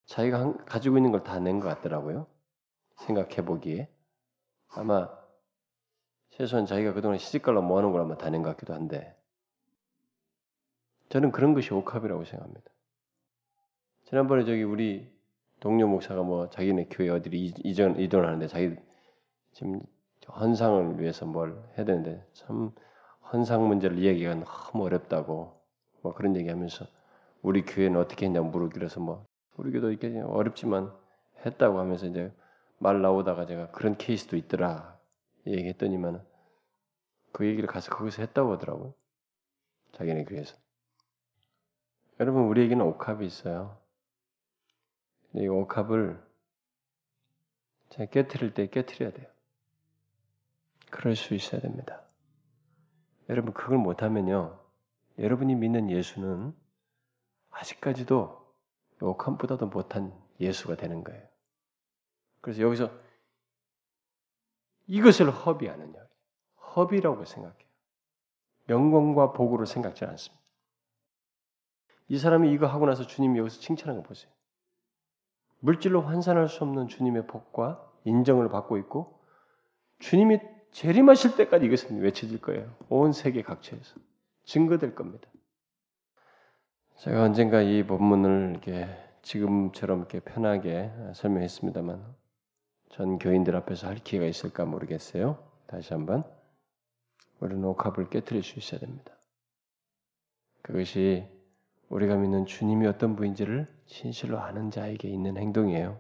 [0.06, 2.28] 자기가 한, 가지고 있는 걸 다 낸 것 같더라고요.
[2.97, 3.89] 생각해 보기에
[4.70, 5.10] 아마
[6.32, 9.16] 최소한 자기가 그동안 시집갈라 모아놓은 걸 아마 다 낸 것 같기도 한데
[11.10, 12.72] 저는 그런 것이 옥합이라고 생각합니다.
[14.06, 15.12] 지난번에 저기 우리
[15.60, 18.76] 동료 목사가 뭐 자기네 교회 어디를 이전 이동하는데 자기
[19.54, 19.82] 지금
[20.28, 22.72] 헌상을 위해서 뭘 해야 되는데 참
[23.32, 25.62] 헌상 문제를 이야기가 너무 어렵다고
[26.01, 26.86] 뭐 그런 얘기하면서
[27.41, 29.26] 우리 교회는 어떻게 했냐고 물어기로 해서 뭐
[29.58, 30.91] 우리 교도 이렇게 어렵지만
[31.45, 32.32] 했다고 하면서 이제
[32.80, 34.97] 말 나오다가 제가 그런 케이스도 있더라
[35.45, 36.26] 얘기했더니만
[37.32, 38.93] 그 얘기를 가서 거기서 했다고 하더라고요.
[39.93, 40.56] 자기네 교회에서.
[42.20, 43.78] 여러분 우리에게는 옥합이 있어요.
[45.36, 46.22] 이 옥합을
[47.89, 49.28] 제가 깨트릴 때 깨트려야 돼요.
[50.91, 52.01] 그럴 수 있어야 됩니다.
[53.30, 54.60] 여러분 그걸 못하면요.
[55.18, 56.54] 여러분이 믿는 예수는
[57.49, 58.43] 아직까지도
[59.04, 61.22] 옥함보다도 못한 예수가 되는 거예요.
[62.41, 62.91] 그래서 여기서
[64.88, 65.93] 이것을 허비하느냐.
[66.76, 67.64] 허비라고 생각해요.
[68.70, 70.43] 영광과 복으로 생각지 않습니다.
[72.08, 74.32] 이 사람이 이거 하고 나서 주님이 여기서 칭찬한 거 보세요.
[75.60, 79.20] 물질로 환산할 수 없는 주님의 복과 인정을 받고 있고
[79.99, 80.39] 주님이
[80.72, 82.76] 재림하실 때까지 이것은 외쳐질 거예요.
[82.89, 83.95] 온 세계 각처에서
[84.43, 85.30] 증거될 겁니다.
[86.98, 88.88] 제가 언젠가 이 본문을 이렇게
[89.24, 92.04] 지금처럼 이렇게 편하게 설명했습니다만
[92.89, 95.38] 전 교인들 앞에서 할 기회가 있을까 모르겠어요.
[95.68, 96.24] 다시 한번
[97.39, 99.14] 우리는 옥합을 깨뜨릴 수 있어야 됩니다.
[100.62, 101.28] 그것이
[101.89, 106.00] 우리가 믿는 주님이 어떤 분인지를 진실로 아는 자에게 있는 행동이에요.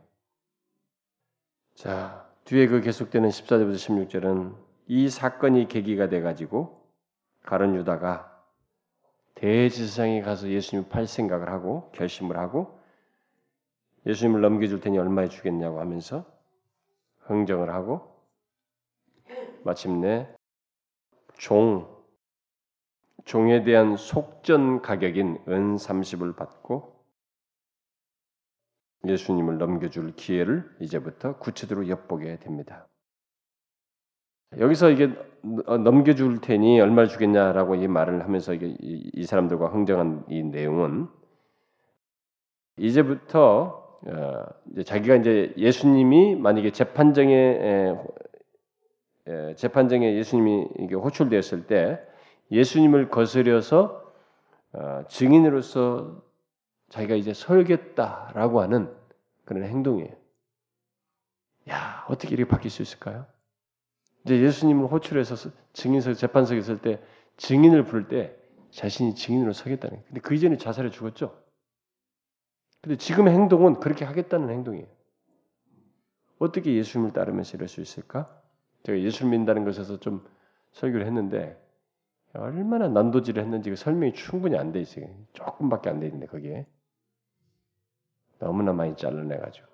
[1.75, 4.55] 자, 뒤에 그 계속되는 14절부터 16절은
[4.87, 6.87] 이 사건이 계기가 돼 가지고
[7.43, 8.32] 가론 유다가
[9.35, 12.79] 대지상에 가서 예수님 팔 생각을 하고 결심을 하고
[14.05, 16.25] 예수님을 넘겨줄 테니 얼마에 주겠냐고 하면서
[17.21, 18.13] 흥정을 하고
[19.63, 20.27] 마침내
[21.37, 21.93] 종
[23.25, 26.93] 종에 대한 속전 가격인 은 30을 받고
[29.05, 32.87] 예수님을 넘겨줄 기회를 이제부터 구체적으로 엿보게 됩니다.
[34.59, 35.11] 여기서 이게
[35.65, 41.07] 어, 넘겨줄 테니 얼마 주겠냐라고 이 말을 하면서 이게 이 사람들과 흥정한 이 내용은
[42.77, 47.95] 이제부터 어, 이제 자기가 이제 예수님이 만약에 재판정에
[49.55, 51.99] 재판정에 예수님이 이게 호출되었을 때
[52.51, 54.03] 예수님을 거스려서
[54.73, 56.21] 어, 증인으로서
[56.89, 58.93] 자기가 이제 설겠다라고 하는
[59.45, 60.11] 그런 행동이에요.
[61.69, 63.25] 야 어떻게 이렇게 바뀔 수 있을까요?
[64.25, 67.01] 이제 예수님을 호출해서 증인석 재판석에 있을 때
[67.37, 68.35] 증인을 부를 때
[68.71, 70.03] 자신이 증인으로 서겠다는.
[70.05, 71.39] 근데 그 이전에 자살해 죽었죠.
[72.81, 74.87] 근데 지금의 행동은 그렇게 하겠다는 행동이에요.
[76.39, 78.41] 어떻게 예수님을 따르면서 이럴 수 있을까?
[78.83, 80.25] 제가 예수를 믿는다는 것에서 좀
[80.73, 81.57] 설교를 했는데
[82.33, 85.05] 얼마나 난도질을 했는지 그 설명이 충분히 안 돼 있어요.
[85.33, 86.65] 조금밖에 안 돼 있는데 거기에
[88.39, 89.72] 너무나 많이 잘라내가지고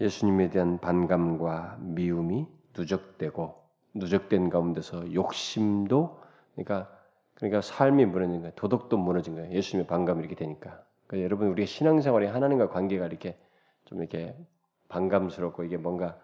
[0.00, 3.54] 예수님에 대한 반감과 미움이 누적되고
[3.94, 6.20] 누적된 가운데서 욕심도
[6.54, 6.90] 그러니까
[7.34, 8.52] 그러니까 삶이 무너진 거예요.
[8.56, 9.52] 도덕도 무너진 거예요.
[9.52, 10.82] 예수님의 반감이 이렇게 되니까.
[11.06, 13.38] 그러니까 여러분 우리의 신앙생활이 하나님과 관계가 이렇게
[13.84, 14.36] 좀 이렇게
[14.88, 16.18] 반감스럽고 이게 뭔가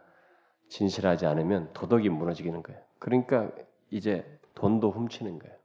[0.68, 2.80] 진실하지 않으면 도덕이 무너지는 거예요.
[2.98, 3.50] 그러니까
[3.90, 5.56] 이제 돈도 훔치는 거예요.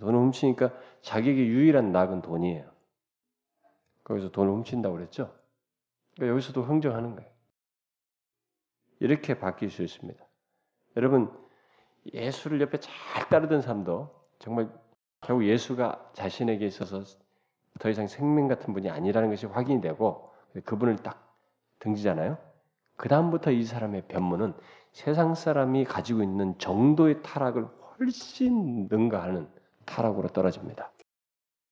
[0.00, 0.72] 돈을 훔치니까
[1.02, 2.68] 자기에게 유일한 낙은 돈이에요.
[4.04, 5.32] 거기서 돈을 훔친다고 그랬죠.
[6.14, 7.30] 그러니까 여기서도 흥정하는 거예요.
[9.00, 10.24] 이렇게 바뀔 수 있습니다.
[10.96, 11.30] 여러분
[12.12, 14.70] 예수를 옆에 잘 따르던 사람도 정말
[15.20, 17.02] 결국 예수가 자신에게 있어서
[17.80, 20.30] 더 이상 생명 같은 분이 아니라는 것이 확인이 되고
[20.64, 21.36] 그분을 딱
[21.80, 22.38] 등지잖아요.
[22.96, 24.54] 그 다음부터 이 사람의 변문은
[24.92, 27.66] 세상 사람이 가지고 있는 정도의 타락을
[27.98, 29.48] 훨씬 능가하는
[29.84, 30.92] 타락으로 떨어집니다.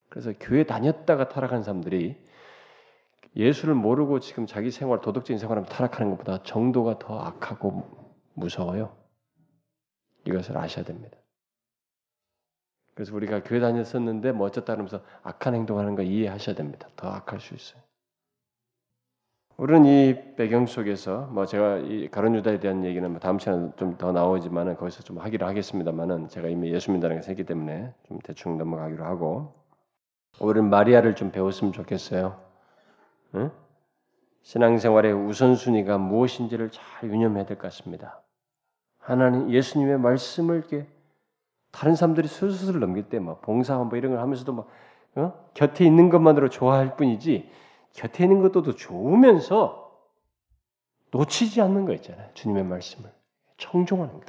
[0.08, 2.22] 그래서 교회 다녔다가 타락한 사람들이
[3.36, 7.88] 예수를 모르고 지금 자기 생활, 도덕적인 생활을 타락하는 것보다 정도가 더 악하고
[8.34, 8.94] 무서워요.
[10.26, 11.16] 이것을 아셔야 됩니다.
[12.94, 16.88] 그래서 우리가 교회 다녔었는데 뭐 어쩌다 그러면서 악한 행동하는 거 이해하셔야 됩니다.
[16.96, 17.82] 더 악할 수 있어요.
[19.56, 23.96] 우리는 이 배경 속에서 뭐 제가 이 가론 유다에 대한 얘기는 뭐 다음 시간에 좀
[23.96, 28.58] 더 나오지만은 거기서 좀 하기로 하겠습니다만은 제가 이미 예수 믿다는 것을 했기 때문에 좀 대충
[28.58, 29.54] 넘어가기로 하고
[30.40, 32.51] 우리는 마리아를 좀 배웠으면 좋겠어요.
[33.34, 33.50] 응?
[34.42, 38.20] 신앙생활의 우선순위가 무엇인지를 잘 유념해야 될 것 같습니다.
[38.98, 40.86] 하나님 예수님의 말씀을 이렇게
[41.70, 44.68] 다른 사람들이 슬슬 넘길 때 막 봉사하고 뭐 이런 걸 하면서도 막
[45.14, 45.50] 어?
[45.54, 47.50] 곁에 있는 것만으로 좋아할 뿐이지
[47.94, 49.80] 곁에 있는 것도 좋으면서
[51.10, 52.30] 놓치지 않는 거 있잖아요.
[52.34, 53.12] 주님의 말씀을
[53.58, 54.26] 청종하는 거.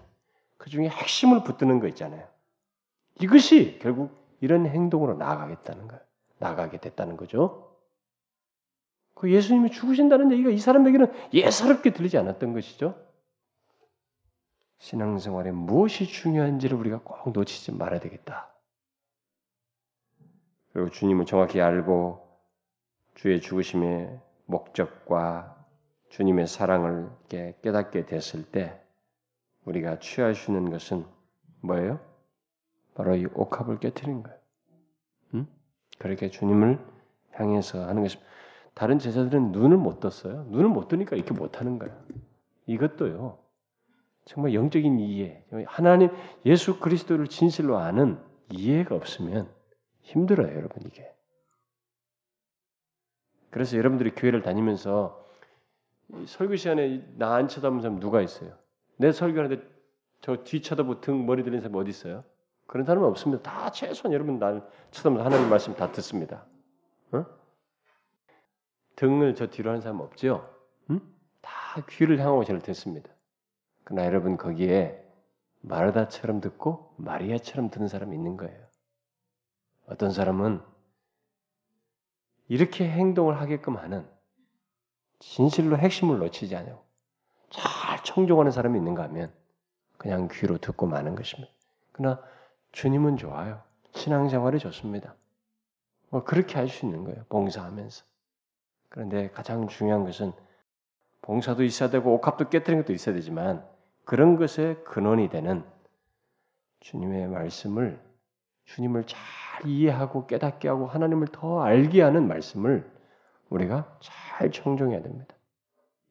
[0.58, 2.28] 그 중에 핵심을 붙드는 거 있잖아요.
[3.22, 6.02] 이것이 결국 이런 행동으로 나아가겠다는 거예요.
[6.40, 7.73] 나가게 됐다는 거죠.
[9.14, 12.96] 그 예수님이 죽으신다는 얘기가 이 사람에게는 예사롭게 들리지 않았던 것이죠.
[14.80, 18.54] 신앙생활에 무엇이 중요한지를 우리가 꼭 놓치지 말아야 되겠다.
[20.74, 22.28] 그리고 주님을 정확히 알고
[23.16, 25.56] 주의 죽으심의 목적과
[26.10, 28.80] 주님의 사랑을 깨닫게 됐을 때
[29.66, 31.06] 우리가 취할 수 있는 것은
[31.62, 32.00] 뭐예요?
[32.94, 34.38] 바로 이 옥합을 깨뜨린 거예요.
[35.36, 35.48] 음?
[35.98, 36.80] 그렇게 주님을
[37.32, 38.30] 향해서 하는 것입니다.
[38.74, 40.46] 다른 제자들은 눈을 못 떴어요.
[40.50, 41.96] 눈을 못 뜨니까 이렇게 못 하는 거예요.
[42.66, 43.38] 이것도요.
[44.26, 46.10] 정말 영적인 이해, 하나님
[46.46, 48.18] 예수 그리스도를 진실로 아는
[48.52, 49.50] 이해가 없으면
[50.02, 51.12] 힘들어요, 여러분 이게.
[53.52, 55.24] 그래서 여러분들이 교회를 다니면서
[56.26, 58.54] 설교 시간에 나 안 쳐다보는 사람 누가 있어요?
[58.98, 59.62] 내 설교하는데
[60.22, 62.24] 저 뒤 쳐다보고 등 머리 들리는 사람 어디 있어요?
[62.66, 63.44] 그런 사람은 없습니다.
[63.44, 66.46] 다 최소한 여러분 날 쳐다보면서 하나님 말씀 다 듣습니다.
[68.94, 68.96] 어?
[68.96, 70.50] 등을 저 뒤로 하는 사람 없죠?
[70.90, 71.02] 응?
[71.42, 71.52] 다
[71.90, 73.10] 귀를 향하고 저를 듣습니다.
[73.84, 75.04] 그러나 여러분 거기에
[75.62, 78.64] 마르다처럼 듣고 마리아처럼 듣는 사람이 있는 거예요.
[79.88, 80.62] 어떤 사람은
[82.48, 84.08] 이렇게 행동을 하게끔 하는
[85.20, 86.84] 진실로 핵심을 놓치지 않고
[87.50, 89.34] 잘 청종하는 사람이 있는가 하면
[89.98, 91.52] 그냥 귀로 듣고 마는 것입니다.
[91.92, 92.22] 그러나
[92.74, 93.62] 주님은 좋아요.
[93.94, 95.16] 신앙생활이 좋습니다.
[96.10, 97.24] 뭐 그렇게 할 수 있는 거예요.
[97.30, 98.04] 봉사하면서.
[98.94, 100.34] 그런데 가장 중요한 것은
[101.24, 103.68] 봉사도 있어야 되고 옥합도 깨뜨리는 것도 있어야 되지만
[104.06, 105.64] 그런 것의 근원이 되는
[106.82, 108.00] 주님의 말씀을
[108.66, 109.20] 주님을 잘
[109.66, 112.88] 이해하고 깨닫게 하고 하나님을 더 알게 하는 말씀을
[113.50, 115.36] 우리가 잘 청종해야 됩니다.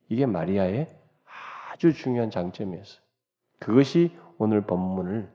[0.08, 0.88] 이게 마리아의
[1.70, 3.00] 아주 중요한 장점이었어요.
[3.60, 5.32] 그것이 오늘 본문을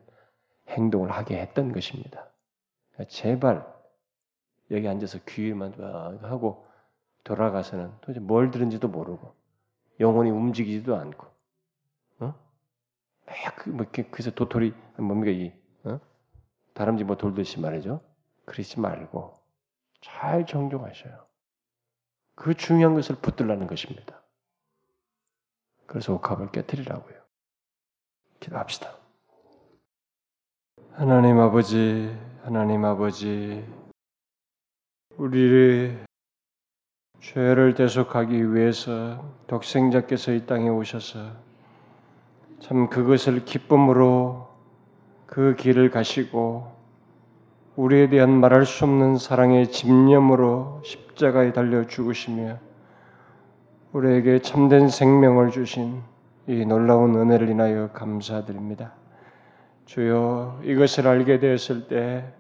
[0.68, 2.28] 행동을 하게 했던 것입니다.
[3.08, 3.66] 제발
[4.72, 5.74] 여기 앉아서 귀만
[6.24, 6.68] 하고
[7.28, 9.36] 돌아가서는 도대체 뭘 들은지도 모르고
[10.00, 11.28] 영혼이 움직이지도 않고
[13.68, 15.54] 막뭐 이렇게 그래서 도토리 뭡니까 이
[15.84, 16.00] 어?
[16.74, 18.02] 다람쥐 뭐 돌듯이 말이죠.
[18.46, 19.34] 그러지 말고
[20.02, 21.26] 잘 정종하셔요.
[22.36, 24.22] 그 중요한 것을 붙들라는 것입니다.
[25.86, 27.18] 그래서 옥합을 깨뜨리라고요.
[28.40, 28.96] 기도합시다.
[30.92, 33.66] 하나님 아버지, 하나님 아버지,
[35.18, 36.07] 우리를
[37.20, 41.20] 죄를 대속하기 위해서 독생자께서 이 땅에 오셔서
[42.60, 44.48] 참 그것을 기쁨으로
[45.26, 46.76] 그 길을 가시고
[47.76, 52.58] 우리에 대한 말할 수 없는 사랑의 집념으로 십자가에 달려 죽으시며
[53.94, 56.02] 우리에게 참된 생명을 주신
[56.48, 58.94] 이 놀라운 은혜를 인하여 감사드립니다.
[59.86, 62.34] 주여 이것을 알게 되었을 때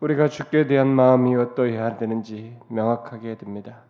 [0.00, 3.82] 우리가 주께 대한 마음이 어떠해야 되는지 명확하게 됩니다.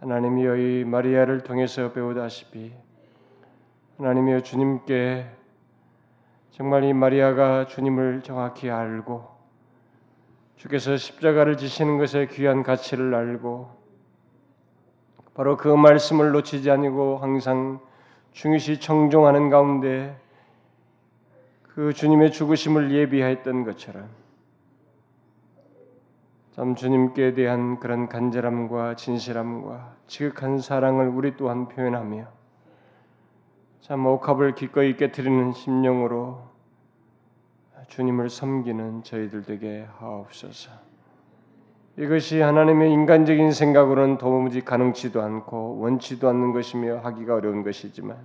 [0.00, 2.72] 하나님이여 이 마리아를 통해서 배우다시피
[3.98, 5.26] 하나님이여 주님께
[6.50, 9.28] 정말 이 마리아가 주님을 정확히 알고
[10.56, 13.70] 주께서 십자가를 지시는 것의 귀한 가치를 알고
[15.34, 17.80] 바로 그 말씀을 놓치지 아니고 항상
[18.32, 20.16] 중요시 청종하는 가운데
[21.74, 24.21] 그 주님의 죽으심을 예비하였던 것처럼
[26.52, 32.26] 참 주님께 대한 그런 간절함과 진실함과 지극한 사랑을 우리 또한 표현하며
[33.80, 36.42] 참 옥합을 기꺼이 깨뜨리는 심령으로
[37.88, 40.70] 주님을 섬기는 저희들 되게 하옵소서.
[41.96, 48.18] 이것이 하나님의 인간적인 생각으로는 도무지 가능치도 않고 원치도 않는 것이며 하기가 어려운 것이지만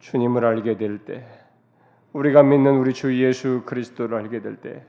[0.00, 1.24] 주님을 알게 될 때,
[2.12, 4.84] 우리가 믿는 우리 주 예수 그리스도를 알게 될 때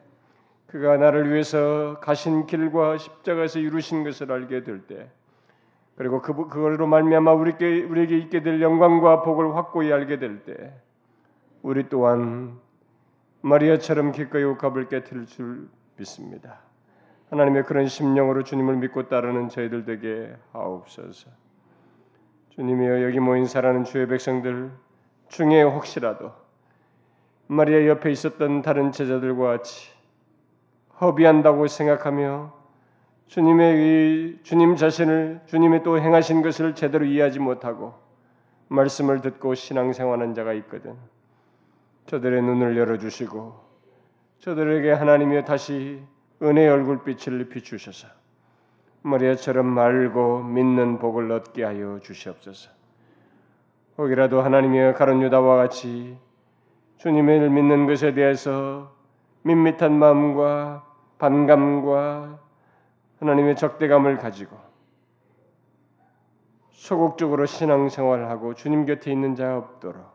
[0.68, 5.09] 그가 나를 위해서 가신 길과 십자가에서 이루신 것을 알게 될 때,
[5.95, 10.74] 그리고 그 그걸로 말미암아 우리께 우리에게 있게 될 영광과 복을 확고히 알게 될 때,
[11.61, 12.59] 우리 또한
[13.41, 16.59] 마리아처럼 기꺼이 옥합을 깨뜨릴 줄 믿습니다.
[17.30, 21.30] 하나님의 그런 심령으로 주님을 믿고 따르는 저희들 되게 하옵소서.
[22.49, 24.72] 주님이여 여기 모인 사랑하는 주의 백성들
[25.28, 26.32] 중에 혹시라도
[27.47, 29.95] 마리아 옆에 있었던 다른 제자들과 같이
[31.02, 32.54] 허비한다고 생각하며
[33.28, 37.93] 주님의 이 주님 자신을 주님의 또 행하신 것을 제대로 이해하지 못하고
[38.68, 40.96] 말씀을 듣고 신앙생활하는 자가 있거든.
[42.06, 43.60] 저들의 눈을 열어 주시고
[44.39, 46.02] 저들에게 하나님이 다시
[46.41, 48.08] 은혜의 얼굴빛을 비추셔서
[49.02, 52.70] 머리처럼 말고 믿는 복을 얻게 하여 주시옵소서.
[53.98, 56.18] 혹이라도 하나님의 가론 유다와 같이
[56.98, 58.93] 주님을 믿는 것에 대해서
[59.43, 60.85] 밋밋한 마음과
[61.18, 62.39] 반감과
[63.20, 64.57] 하나님의 적대감을 가지고
[66.72, 70.05] 소극적으로 신앙생활을 하고 주님 곁에 있는 자 없도록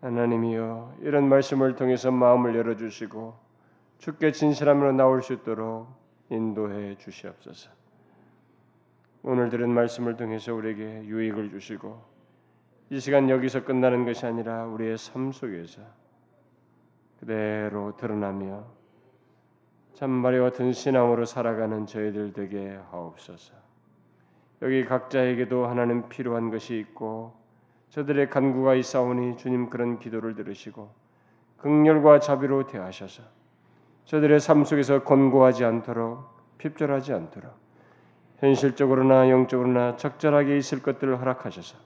[0.00, 3.34] 하나님이여 이런 말씀을 통해서 마음을 열어주시고
[3.98, 5.88] 주께 진실함으로 나올 수 있도록
[6.28, 7.70] 인도해 주시옵소서.
[9.22, 12.02] 오늘 들은 말씀을 통해서 우리에게 유익을 주시고
[12.90, 15.80] 이 시간 여기서 끝나는 것이 아니라 우리의 삶 속에서
[17.18, 18.66] 그대로 드러나며
[19.94, 23.54] 참말이 같은 신앙으로 살아가는 저희들 되게 하옵소서.
[24.62, 27.32] 여기 각자에게도 하나님 필요한 것이 있고
[27.90, 30.90] 저들의 간구가 있사오니 주님 그런 기도를 들으시고
[31.58, 33.22] 극렬과 자비로 대하셔서
[34.04, 36.24] 저들의 삶 속에서 권고하지 않도록
[36.58, 37.52] 핍절하지 않도록
[38.38, 41.76] 현실적으로나 영적으로나 적절하게 있을 것들을 허락하셔서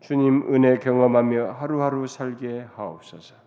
[0.00, 3.45] 주님 은혜 경험하며 하루하루 살게 하옵소서.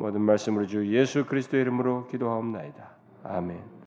[0.00, 2.90] 모든 말씀으로 주 예수 그리스도의 이름으로 기도하옵나이다.
[3.22, 3.78] 아멘.